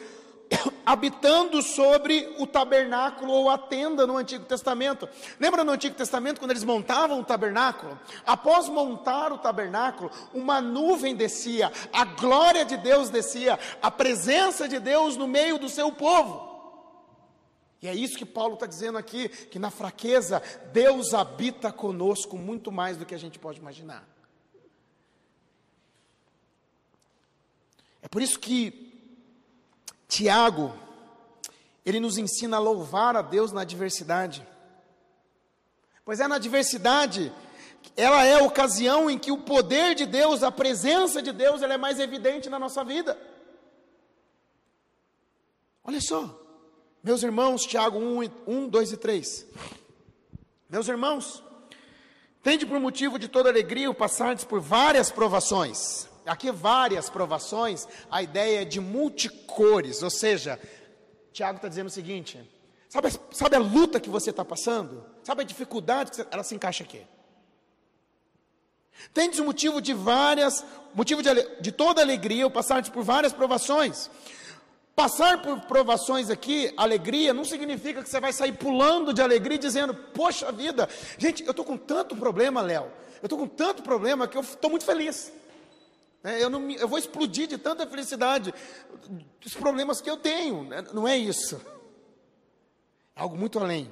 [0.85, 5.09] habitando sobre o tabernáculo ou a tenda no Antigo Testamento.
[5.39, 7.99] Lembra no Antigo Testamento quando eles montavam o tabernáculo?
[8.27, 14.79] Após montar o tabernáculo, uma nuvem descia, a glória de Deus descia, a presença de
[14.79, 16.48] Deus no meio do seu povo.
[17.81, 22.73] E é isso que Paulo está dizendo aqui: que na fraqueza Deus habita conosco muito
[22.73, 24.07] mais do que a gente pode imaginar.
[28.03, 28.89] É por isso que
[30.09, 30.75] Tiago,
[31.85, 34.47] ele nos ensina a louvar a Deus na adversidade.
[36.05, 37.33] Pois é na adversidade,
[37.95, 41.75] ela é a ocasião em que o poder de Deus, a presença de Deus, ela
[41.75, 43.21] é mais evidente na nossa vida.
[45.85, 46.48] Olha só,
[47.03, 49.47] meus irmãos, Tiago 1, 1 2 e 3.
[50.69, 51.43] Meus irmãos,
[52.43, 58.23] tende por motivo de toda alegria o passardes por várias provações Aqui várias provações, a
[58.23, 60.61] ideia é de multicores, ou seja,
[61.33, 62.39] Tiago está dizendo o seguinte:
[62.87, 65.07] sabe, sabe a luta que você está passando?
[65.25, 67.01] Sabe a dificuldade que você, ela se encaixa aqui?
[69.15, 71.31] Tendes o motivo de várias, motivo de,
[71.63, 74.11] de toda alegria, ou passar por várias provações.
[74.99, 79.95] Passar por provações aqui, alegria, não significa que você vai sair pulando de alegria dizendo,
[79.95, 82.91] poxa vida, gente, eu estou com tanto problema, Léo,
[83.23, 85.33] eu estou com tanto problema que eu estou muito feliz.
[86.25, 88.53] É, eu, não, eu vou explodir de tanta felicidade
[89.41, 90.65] dos problemas que eu tenho.
[90.65, 90.85] Né?
[90.93, 91.65] Não é isso.
[93.15, 93.89] É algo muito além.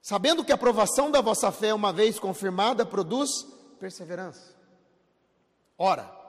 [0.00, 3.48] Sabendo que a aprovação da vossa fé, uma vez confirmada, produz
[3.80, 4.54] perseverança.
[5.76, 6.21] Ora,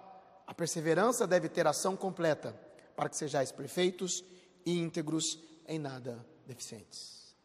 [0.54, 2.56] a perseverança deve ter ação completa,
[2.96, 4.24] para que sejais perfeitos
[4.64, 7.36] e íntegros em nada deficientes.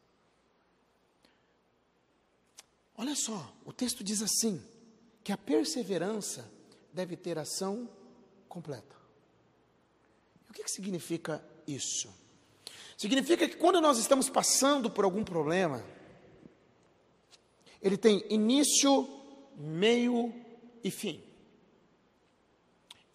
[2.94, 4.62] Olha só, o texto diz assim:
[5.24, 6.46] que a perseverança
[6.92, 7.88] deve ter ação
[8.46, 8.94] completa.
[10.46, 12.12] E o que, que significa isso?
[12.94, 15.82] Significa que quando nós estamos passando por algum problema,
[17.80, 19.08] ele tem início,
[19.56, 20.34] meio
[20.84, 21.26] e fim.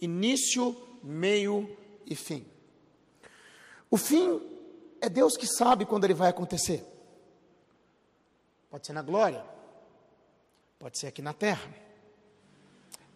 [0.03, 2.45] Início, meio e fim.
[3.89, 4.41] O fim
[4.99, 6.85] é Deus que sabe quando ele vai acontecer.
[8.69, 9.45] Pode ser na glória,
[10.79, 11.83] pode ser aqui na terra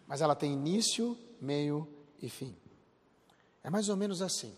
[0.08, 1.86] mas ela tem início, meio
[2.20, 2.56] e fim.
[3.62, 4.56] É mais ou menos assim.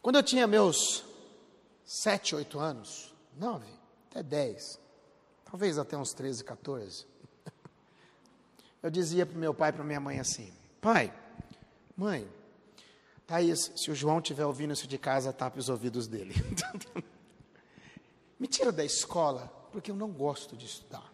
[0.00, 1.04] Quando eu tinha meus
[1.84, 3.70] sete, oito anos, nove,
[4.10, 4.80] até dez,
[5.44, 7.06] talvez até uns 13, 14,
[8.84, 11.10] eu dizia para meu pai e para minha mãe assim: Pai,
[11.96, 12.28] mãe,
[13.26, 16.34] Thaís, se o João estiver ouvindo isso de casa, tape os ouvidos dele.
[18.38, 21.10] Me tira da escola, porque eu não gosto de estudar.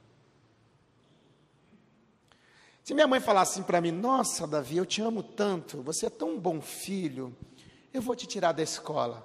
[2.83, 6.11] Se minha mãe falasse assim para mim: Nossa, Davi, eu te amo tanto, você é
[6.11, 7.35] tão bom filho,
[7.95, 9.25] Eu vou te tirar da escola.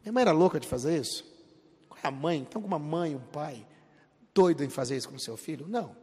[0.00, 1.24] Minha mãe era louca de fazer isso?
[1.90, 2.38] Qual é a mãe?
[2.38, 3.66] Então, uma mãe, um pai,
[4.32, 5.68] doido em fazer isso com seu filho?
[5.68, 6.00] Não.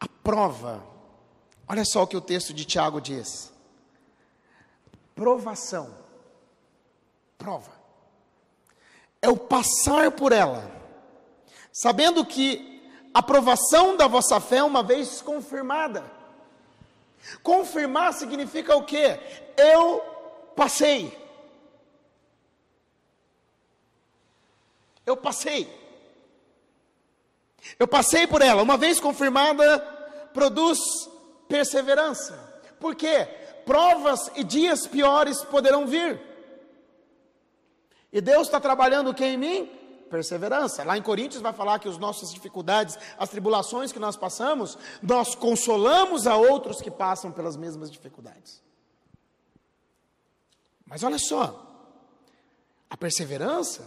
[0.00, 0.82] A prova,
[1.66, 3.52] olha só o que o texto de Tiago diz:
[5.14, 5.94] provação,
[7.38, 7.72] prova,
[9.22, 10.70] é o passar por ela,
[11.72, 12.76] sabendo que
[13.14, 16.04] a provação da vossa fé, uma vez confirmada,
[17.42, 19.18] confirmar significa o quê?
[19.56, 20.00] Eu
[20.54, 21.16] passei.
[25.06, 25.85] Eu passei.
[27.78, 28.62] Eu passei por ela.
[28.62, 29.78] Uma vez confirmada,
[30.32, 30.78] produz
[31.48, 32.38] perseverança.
[32.78, 33.26] Por quê?
[33.64, 36.20] Provas e dias piores poderão vir.
[38.12, 39.66] E Deus está trabalhando o que em mim?
[40.08, 40.84] Perseverança.
[40.84, 45.34] Lá em Coríntios vai falar que as nossas dificuldades, as tribulações que nós passamos, nós
[45.34, 48.62] consolamos a outros que passam pelas mesmas dificuldades.
[50.86, 51.66] Mas olha só,
[52.88, 53.82] a perseverança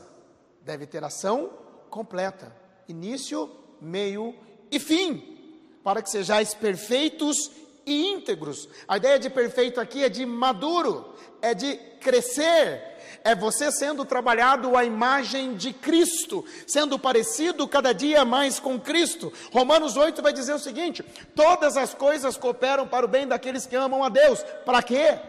[0.61, 1.49] deve ter ação
[1.89, 2.53] completa,
[2.88, 3.49] início,
[3.82, 4.36] meio
[4.71, 5.38] e fim,
[5.84, 7.51] para que sejais perfeitos
[7.86, 8.69] e íntegros.
[8.88, 12.82] A ideia de perfeito aqui é de maduro, é de crescer,
[13.23, 19.34] é você sendo trabalhado à imagem de Cristo, sendo parecido cada dia mais com Cristo.
[19.51, 21.03] Romanos 8 vai dizer o seguinte:
[21.36, 24.43] todas as coisas cooperam para o bem daqueles que amam a Deus.
[24.65, 25.19] Para quê?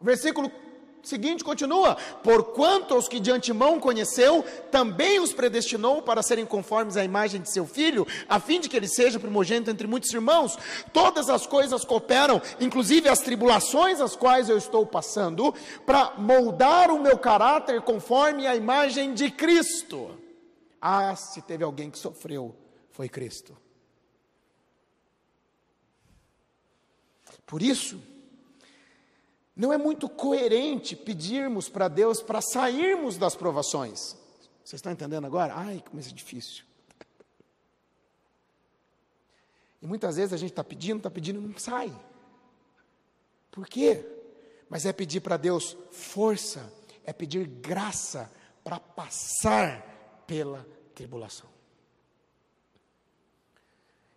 [0.00, 0.50] Versículo
[1.08, 7.04] seguinte continua: Porquanto aos que de antemão conheceu, também os predestinou para serem conformes à
[7.04, 10.56] imagem de seu filho, a fim de que ele seja primogênito entre muitos irmãos.
[10.92, 17.00] Todas as coisas cooperam, inclusive as tribulações as quais eu estou passando, para moldar o
[17.00, 20.18] meu caráter conforme a imagem de Cristo.
[20.80, 22.54] Ah, se teve alguém que sofreu,
[22.90, 23.56] foi Cristo.
[27.46, 28.00] Por isso,
[29.56, 34.16] não é muito coerente pedirmos para Deus para sairmos das provações.
[34.64, 35.54] Vocês estão entendendo agora?
[35.54, 36.64] Ai, como isso é difícil.
[39.80, 41.94] E muitas vezes a gente está pedindo, está pedindo e não sai.
[43.50, 44.04] Por quê?
[44.68, 46.72] Mas é pedir para Deus força,
[47.04, 48.32] é pedir graça
[48.64, 51.48] para passar pela tribulação.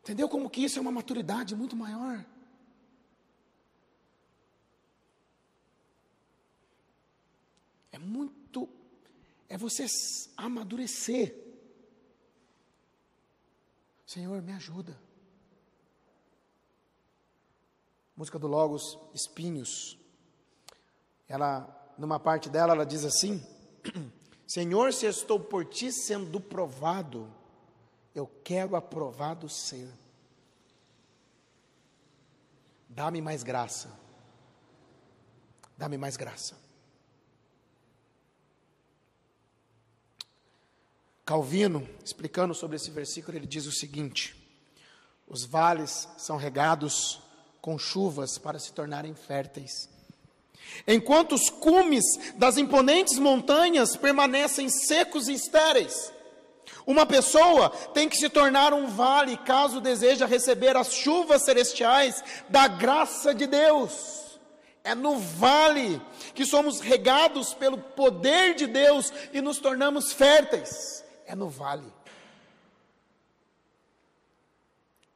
[0.02, 2.26] Entendeu como que isso é uma maturidade muito maior?
[7.98, 8.70] É muito.
[9.50, 9.88] É você
[10.38, 11.36] amadurecer.
[14.06, 14.96] Senhor, me ajuda.
[18.16, 19.98] Música do Logos, Espinhos.
[21.28, 23.44] Ela, numa parte dela, ela diz assim:
[24.46, 27.34] Senhor, se estou por ti sendo provado,
[28.14, 29.92] eu quero aprovado ser.
[32.88, 33.92] Dá-me mais graça.
[35.76, 36.67] Dá-me mais graça.
[41.28, 44.34] Calvino, explicando sobre esse versículo, ele diz o seguinte:
[45.28, 47.20] os vales são regados
[47.60, 49.90] com chuvas para se tornarem férteis.
[50.88, 52.06] Enquanto os cumes
[52.36, 56.14] das imponentes montanhas permanecem secos e estéreis,
[56.86, 62.70] uma pessoa tem que se tornar um vale caso deseja receber as chuvas celestiais da
[62.70, 64.40] graça de Deus.
[64.82, 66.02] É no vale
[66.34, 71.94] que somos regados pelo poder de Deus e nos tornamos férteis é no vale.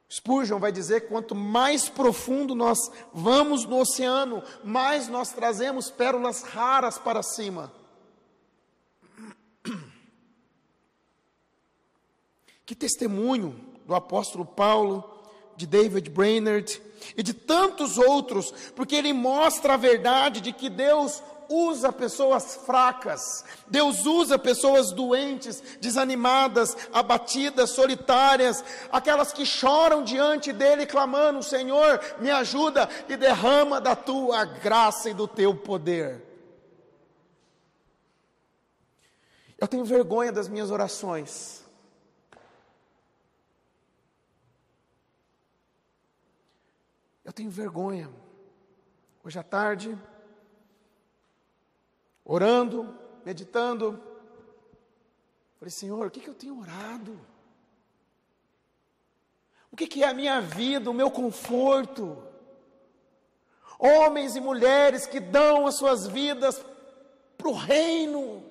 [0.08, 2.78] Spurgeon vai dizer quanto mais profundo nós
[3.14, 7.72] vamos no oceano, mais nós trazemos pérolas raras para cima.
[12.64, 15.04] Que testemunho do apóstolo Paulo,
[15.56, 16.80] de David Brainerd
[17.16, 23.44] e de tantos outros, porque ele mostra a verdade de que Deus usa pessoas fracas,
[23.68, 32.30] Deus usa pessoas doentes, desanimadas, abatidas, solitárias, aquelas que choram diante dele, clamando: Senhor, me
[32.30, 36.22] ajuda e derrama da tua graça e do teu poder.
[39.58, 41.62] Eu tenho vergonha das minhas orações.
[47.24, 48.10] Eu tenho vergonha.
[49.22, 49.96] Hoje à tarde,
[52.24, 54.00] orando, meditando.
[55.58, 57.18] Falei, Senhor, o que, que eu tenho orado?
[59.70, 62.22] O que, que é a minha vida, o meu conforto?
[63.78, 66.64] Homens e mulheres que dão as suas vidas
[67.36, 68.44] para o reino,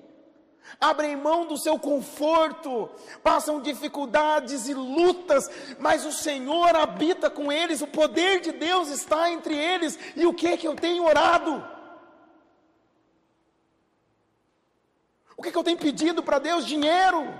[0.78, 2.90] abrem mão do seu conforto,
[3.22, 5.48] passam dificuldades e lutas,
[5.78, 10.34] mas o Senhor habita com eles, o poder de Deus está entre eles, e o
[10.34, 11.64] que que eu tenho orado?
[15.42, 16.64] O que, que eu tenho pedido para Deus?
[16.64, 17.34] Dinheiro,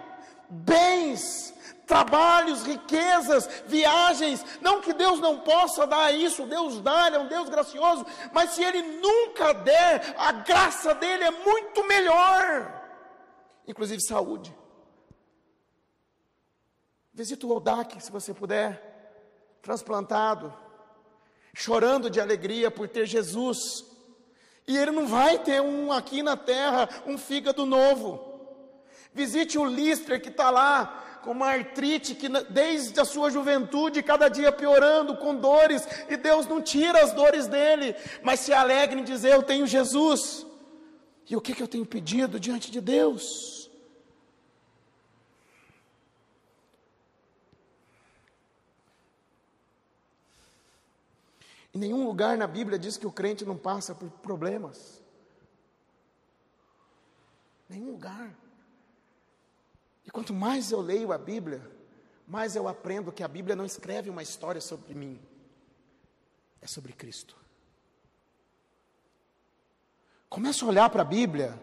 [0.51, 1.55] bens,
[1.87, 4.45] trabalhos, riquezas, viagens.
[4.61, 8.51] Não que Deus não possa dar isso, Deus dá, Ele é um Deus gracioso, mas
[8.51, 12.83] se Ele nunca der, a graça dele é muito melhor
[13.67, 14.55] inclusive saúde.
[17.13, 20.53] Visita o Odak, se você puder, transplantado,
[21.55, 23.92] chorando de alegria por ter Jesus.
[24.67, 28.33] E ele não vai ter um aqui na terra, um fígado novo.
[29.13, 34.29] Visite o Lister que está lá com uma artrite que desde a sua juventude, cada
[34.29, 39.05] dia piorando, com dores, e Deus não tira as dores dele, mas se alegre em
[39.05, 40.47] dizer: Eu tenho Jesus.
[41.29, 43.62] E o que, que eu tenho pedido diante de Deus?
[51.75, 55.03] Em nenhum lugar na Bíblia diz que o crente não passa por problemas.
[57.69, 58.37] Nenhum lugar.
[60.05, 61.63] E quanto mais eu leio a Bíblia,
[62.27, 65.21] mais eu aprendo que a Bíblia não escreve uma história sobre mim,
[66.61, 67.37] é sobre Cristo.
[70.29, 71.59] Começo a olhar para a Bíblia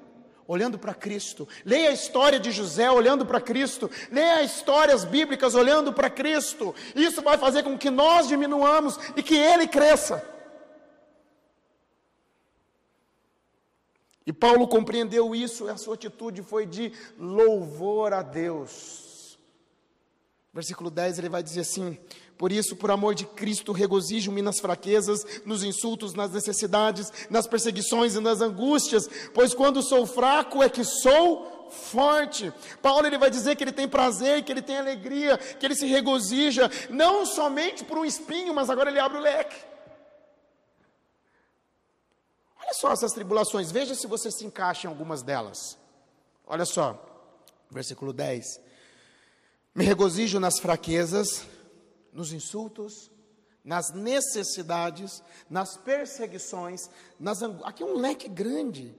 [0.49, 1.47] olhando para Cristo.
[1.63, 3.89] Leia a história de José olhando para Cristo.
[4.11, 6.73] Leia histórias bíblicas olhando para Cristo.
[6.95, 10.27] Isso vai fazer com que nós diminuamos e que ele cresça.
[14.25, 19.37] E Paulo compreendeu isso, e a sua atitude foi de louvor a Deus.
[20.51, 21.95] Versículo 10 ele vai dizer assim:
[22.39, 28.15] por isso, por amor de Cristo, regozijo-me nas fraquezas, nos insultos, nas necessidades, nas perseguições
[28.15, 32.49] e nas angústias, pois quando sou fraco é que sou forte.
[32.81, 35.85] Paulo ele vai dizer que ele tem prazer, que ele tem alegria, que ele se
[35.85, 39.57] regozija, não somente por um espinho, mas agora ele abre o leque.
[42.63, 45.77] Olha só essas tribulações, veja se você se encaixa em algumas delas.
[46.47, 46.97] Olha só,
[47.69, 48.61] versículo 10.
[49.75, 51.45] Me regozijo nas fraquezas,
[52.13, 53.11] nos insultos,
[53.63, 56.89] nas necessidades, nas perseguições,
[57.19, 58.95] nas aqui é um leque grande.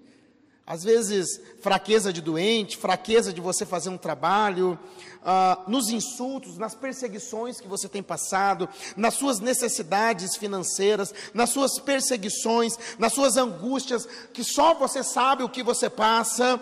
[0.67, 4.79] Às vezes, fraqueza de doente, fraqueza de você fazer um trabalho,
[5.21, 11.81] uh, nos insultos, nas perseguições que você tem passado, nas suas necessidades financeiras, nas suas
[11.81, 16.61] perseguições, nas suas angústias, que só você sabe o que você passa.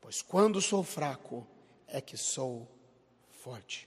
[0.00, 1.46] Pois quando sou fraco,
[1.86, 2.73] é que sou
[3.44, 3.86] forte.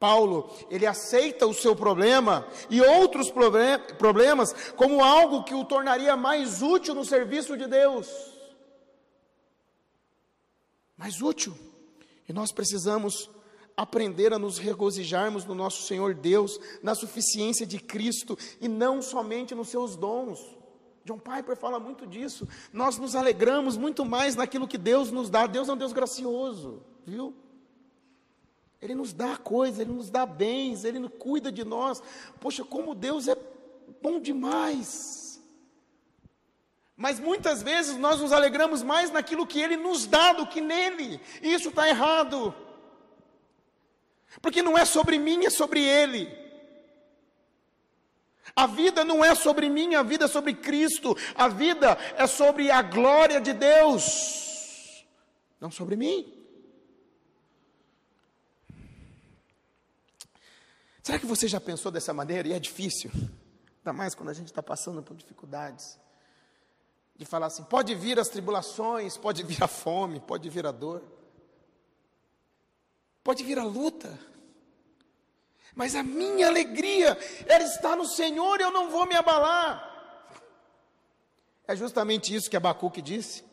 [0.00, 3.30] Paulo, ele aceita o seu problema e outros
[3.98, 8.08] problemas como algo que o tornaria mais útil no serviço de Deus.
[10.96, 11.56] Mais útil.
[12.28, 13.30] E nós precisamos
[13.76, 19.54] aprender a nos regozijarmos no nosso Senhor Deus, na suficiência de Cristo e não somente
[19.54, 20.40] nos seus dons.
[21.04, 22.48] John Piper fala muito disso.
[22.72, 25.46] Nós nos alegramos muito mais naquilo que Deus nos dá.
[25.46, 27.34] Deus é um Deus gracioso, viu?
[28.80, 32.02] Ele nos dá coisas, Ele nos dá bens, Ele cuida de nós.
[32.40, 33.36] Poxa, como Deus é
[34.02, 35.42] bom demais.
[36.96, 41.20] Mas muitas vezes nós nos alegramos mais naquilo que Ele nos dá do que nele.
[41.42, 42.54] E isso está errado.
[44.40, 46.46] Porque não é sobre mim, é sobre Ele.
[48.54, 51.16] A vida não é sobre mim, a vida é sobre Cristo.
[51.34, 55.04] A vida é sobre a glória de Deus,
[55.60, 56.35] não sobre mim.
[61.06, 62.48] Será que você já pensou dessa maneira?
[62.48, 63.12] E é difícil,
[63.78, 65.96] ainda mais quando a gente está passando por dificuldades.
[67.14, 71.04] De falar assim: pode vir as tribulações, pode vir a fome, pode vir a dor,
[73.22, 74.18] pode vir a luta,
[75.76, 79.88] mas a minha alegria, ela está no Senhor, eu não vou me abalar.
[81.68, 83.44] É justamente isso que Abacuque disse.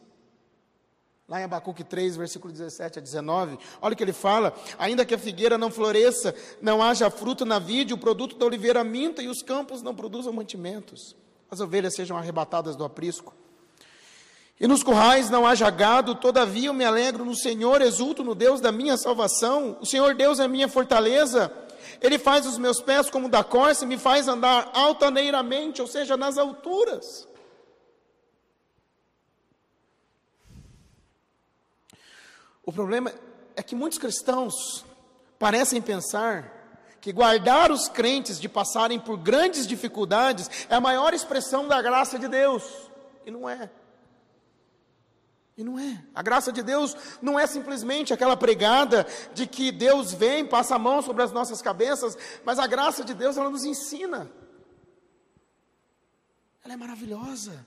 [1.33, 5.15] Lá em Abacuque 3, versículo 17 a 19, olha o que ele fala: ainda que
[5.15, 9.27] a figueira não floresça, não haja fruto na vide, o produto da oliveira minta e
[9.27, 11.15] os campos não produzam mantimentos,
[11.49, 13.33] as ovelhas sejam arrebatadas do aprisco.
[14.59, 18.61] E nos currais não haja gado, todavia eu me alegro no Senhor, exulto no Deus
[18.61, 19.75] da minha salvação.
[19.81, 21.51] O Senhor Deus é minha fortaleza,
[21.99, 26.15] Ele faz os meus pés como da corça e me faz andar altaneiramente, ou seja,
[26.15, 27.27] nas alturas.
[32.65, 33.13] O problema
[33.55, 34.85] é que muitos cristãos
[35.37, 36.63] parecem pensar
[37.01, 42.17] que guardar os crentes de passarem por grandes dificuldades é a maior expressão da graça
[42.17, 42.63] de Deus,
[43.25, 43.69] e não é.
[45.57, 46.01] E não é.
[46.15, 50.79] A graça de Deus não é simplesmente aquela pregada de que Deus vem, passa a
[50.79, 54.31] mão sobre as nossas cabeças, mas a graça de Deus, ela nos ensina.
[56.63, 57.65] Ela é maravilhosa.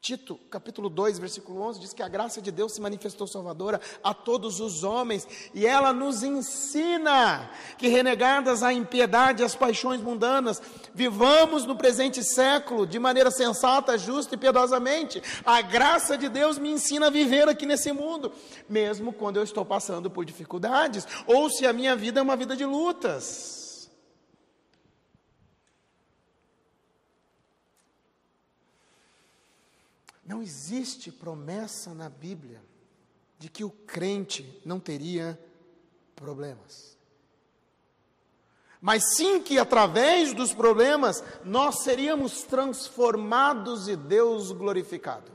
[0.00, 4.14] Tito, capítulo 2, versículo 11, diz que a graça de Deus se manifestou salvadora a
[4.14, 10.62] todos os homens, e ela nos ensina que, renegadas a impiedade e as paixões mundanas,
[10.94, 15.20] vivamos no presente século de maneira sensata, justa e piedosamente.
[15.44, 18.32] A graça de Deus me ensina a viver aqui nesse mundo,
[18.68, 22.56] mesmo quando eu estou passando por dificuldades, ou se a minha vida é uma vida
[22.56, 23.57] de lutas.
[30.28, 32.62] Não existe promessa na Bíblia
[33.38, 35.40] de que o crente não teria
[36.14, 36.98] problemas.
[38.78, 45.32] Mas sim que através dos problemas nós seríamos transformados e Deus glorificado.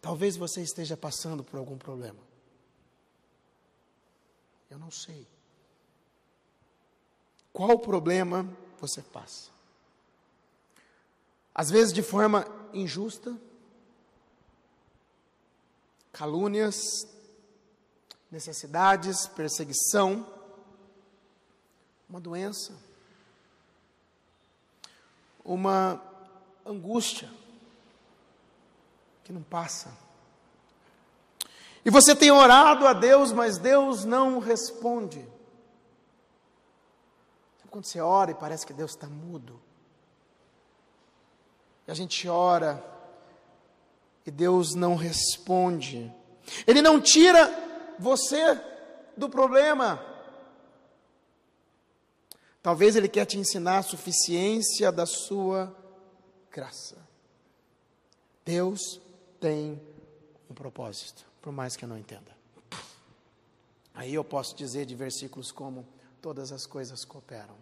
[0.00, 2.18] Talvez você esteja passando por algum problema.
[4.70, 5.28] Eu não sei.
[7.52, 8.48] Qual problema
[8.80, 9.51] você passa?
[11.54, 13.36] Às vezes de forma injusta,
[16.12, 17.06] calúnias,
[18.30, 20.26] necessidades, perseguição,
[22.08, 22.72] uma doença,
[25.44, 26.00] uma
[26.64, 27.30] angústia
[29.24, 29.96] que não passa.
[31.84, 35.20] E você tem orado a Deus, mas Deus não responde.
[37.58, 39.60] Sabe quando você ora e parece que Deus está mudo?
[41.86, 42.82] E a gente ora
[44.26, 46.12] e Deus não responde.
[46.66, 47.50] Ele não tira
[47.98, 48.60] você
[49.16, 50.04] do problema.
[52.62, 55.74] Talvez Ele quer te ensinar a suficiência da sua
[56.50, 56.96] graça.
[58.44, 59.00] Deus
[59.40, 59.80] tem
[60.48, 62.36] um propósito, por mais que eu não entenda.
[63.94, 65.86] Aí eu posso dizer de versículos como:
[66.20, 67.56] todas as coisas cooperam.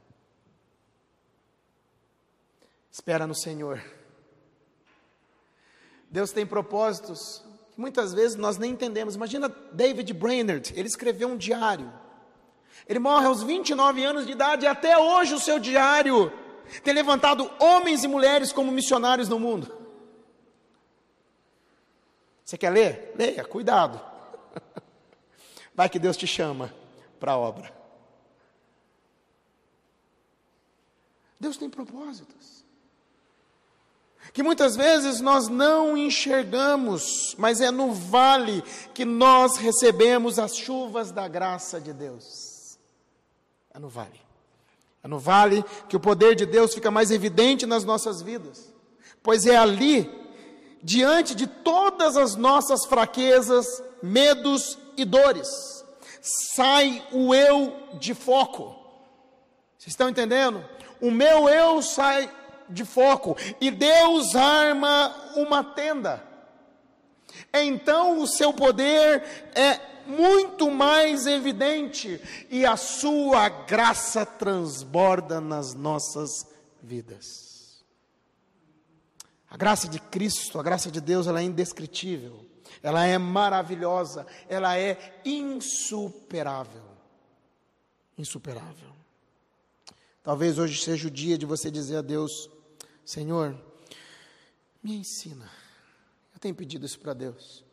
[2.93, 3.83] Espera no Senhor
[6.11, 7.43] Deus tem propósitos
[7.73, 9.15] que muitas vezes nós nem entendemos.
[9.15, 11.93] Imagina David Brainerd, ele escreveu um diário.
[12.89, 16.33] Ele morre aos 29 anos de idade e até hoje o seu diário
[16.83, 19.73] tem levantado homens e mulheres como missionários no mundo.
[22.45, 23.13] Você quer ler?
[23.17, 24.01] Leia, cuidado.
[25.73, 26.75] Vai que Deus te chama
[27.21, 27.73] para a obra.
[31.39, 32.60] Deus tem propósitos
[34.33, 38.63] que muitas vezes nós não enxergamos, mas é no vale
[38.95, 42.79] que nós recebemos as chuvas da graça de Deus.
[43.75, 44.21] É no vale.
[45.03, 48.73] É no vale que o poder de Deus fica mais evidente nas nossas vidas,
[49.23, 50.09] pois é ali,
[50.83, 55.85] diante de todas as nossas fraquezas, medos e dores,
[56.21, 58.77] sai o eu de foco.
[59.79, 60.63] Vocês estão entendendo?
[61.01, 62.31] O meu eu sai
[62.71, 66.25] de foco e Deus arma uma tenda.
[67.53, 69.23] Então o seu poder
[69.55, 76.47] é muito mais evidente e a sua graça transborda nas nossas
[76.83, 77.85] vidas.
[79.49, 82.47] A graça de Cristo, a graça de Deus, ela é indescritível,
[82.83, 86.85] ela é maravilhosa, ela é insuperável.
[88.17, 88.91] Insuperável.
[90.23, 92.49] Talvez hoje seja o dia de você dizer a Deus:
[93.05, 93.59] Senhor,
[94.83, 95.51] me ensina.
[96.33, 97.65] Eu tenho pedido isso para Deus.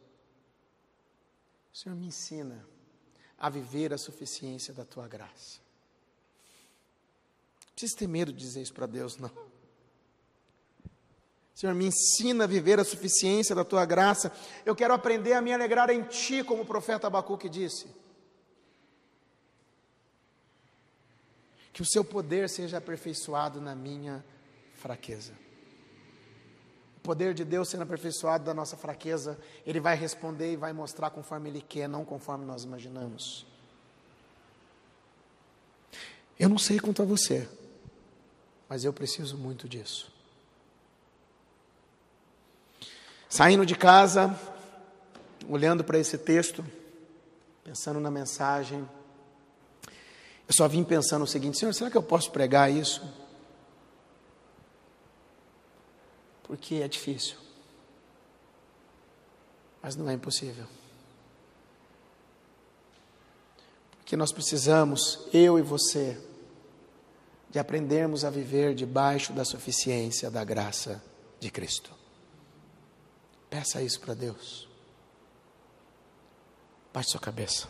[1.74, 2.66] Senhor, me ensina
[3.38, 5.60] a viver a suficiência da tua graça.
[7.66, 9.32] Não precisa ter medo de dizer isso para Deus, não.
[11.54, 14.32] Senhor, me ensina a viver a suficiência da tua graça.
[14.66, 17.88] Eu quero aprender a me alegrar em ti, como o profeta Abacuque disse.
[21.74, 24.24] Que o seu poder seja aperfeiçoado na minha
[24.88, 25.34] fraqueza.
[26.98, 31.10] O poder de Deus sendo aperfeiçoado da nossa fraqueza, Ele vai responder e vai mostrar
[31.10, 33.46] conforme Ele quer, não conforme nós imaginamos.
[36.40, 37.50] Eu não sei quanto a você,
[38.70, 40.10] mas eu preciso muito disso.
[43.28, 44.40] Saindo de casa,
[45.50, 46.66] olhando para esse texto,
[47.62, 48.88] pensando na mensagem,
[50.48, 53.27] eu só vim pensando o seguinte: Senhor, será que eu posso pregar isso?
[56.48, 57.36] Porque é difícil.
[59.82, 60.66] Mas não é impossível.
[63.98, 66.18] Porque nós precisamos, eu e você,
[67.50, 71.04] de aprendermos a viver debaixo da suficiência da graça
[71.40, 71.92] de Cristo.
[73.50, 74.68] Peça isso para Deus.
[76.94, 77.68] Baixe sua cabeça.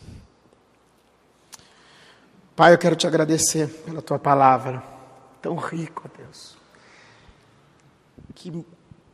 [2.56, 4.82] Pai, eu quero te agradecer pela tua palavra,
[5.42, 6.57] tão rico, Deus,
[8.38, 8.64] que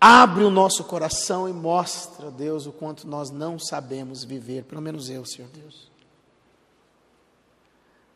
[0.02, 5.10] abre o nosso coração e mostra, Deus, o quanto nós não sabemos viver, pelo menos
[5.10, 5.90] eu, Senhor Deus,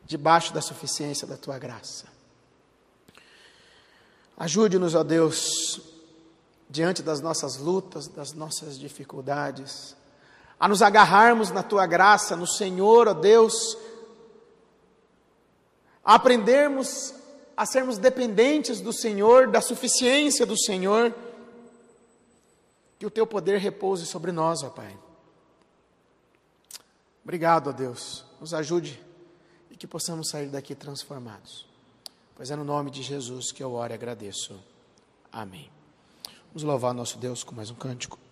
[0.03, 2.07] debaixo da suficiência da tua graça.
[4.35, 5.79] Ajude-nos, ó Deus,
[6.69, 9.95] diante das nossas lutas, das nossas dificuldades,
[10.59, 13.77] a nos agarrarmos na tua graça, no Senhor, ó Deus,
[16.03, 17.13] a aprendermos
[17.57, 21.13] a sermos dependentes do Senhor, da suficiência do Senhor,
[22.99, 24.95] que o teu poder repouse sobre nós, ó Pai.
[27.23, 29.03] Obrigado, ó Deus, nos ajude
[29.71, 31.65] e que possamos sair daqui transformados.
[32.35, 34.63] Pois é no nome de Jesus que eu oro e agradeço.
[35.31, 35.69] Amém.
[36.49, 38.26] Vamos louvar nosso Deus com mais um cântico.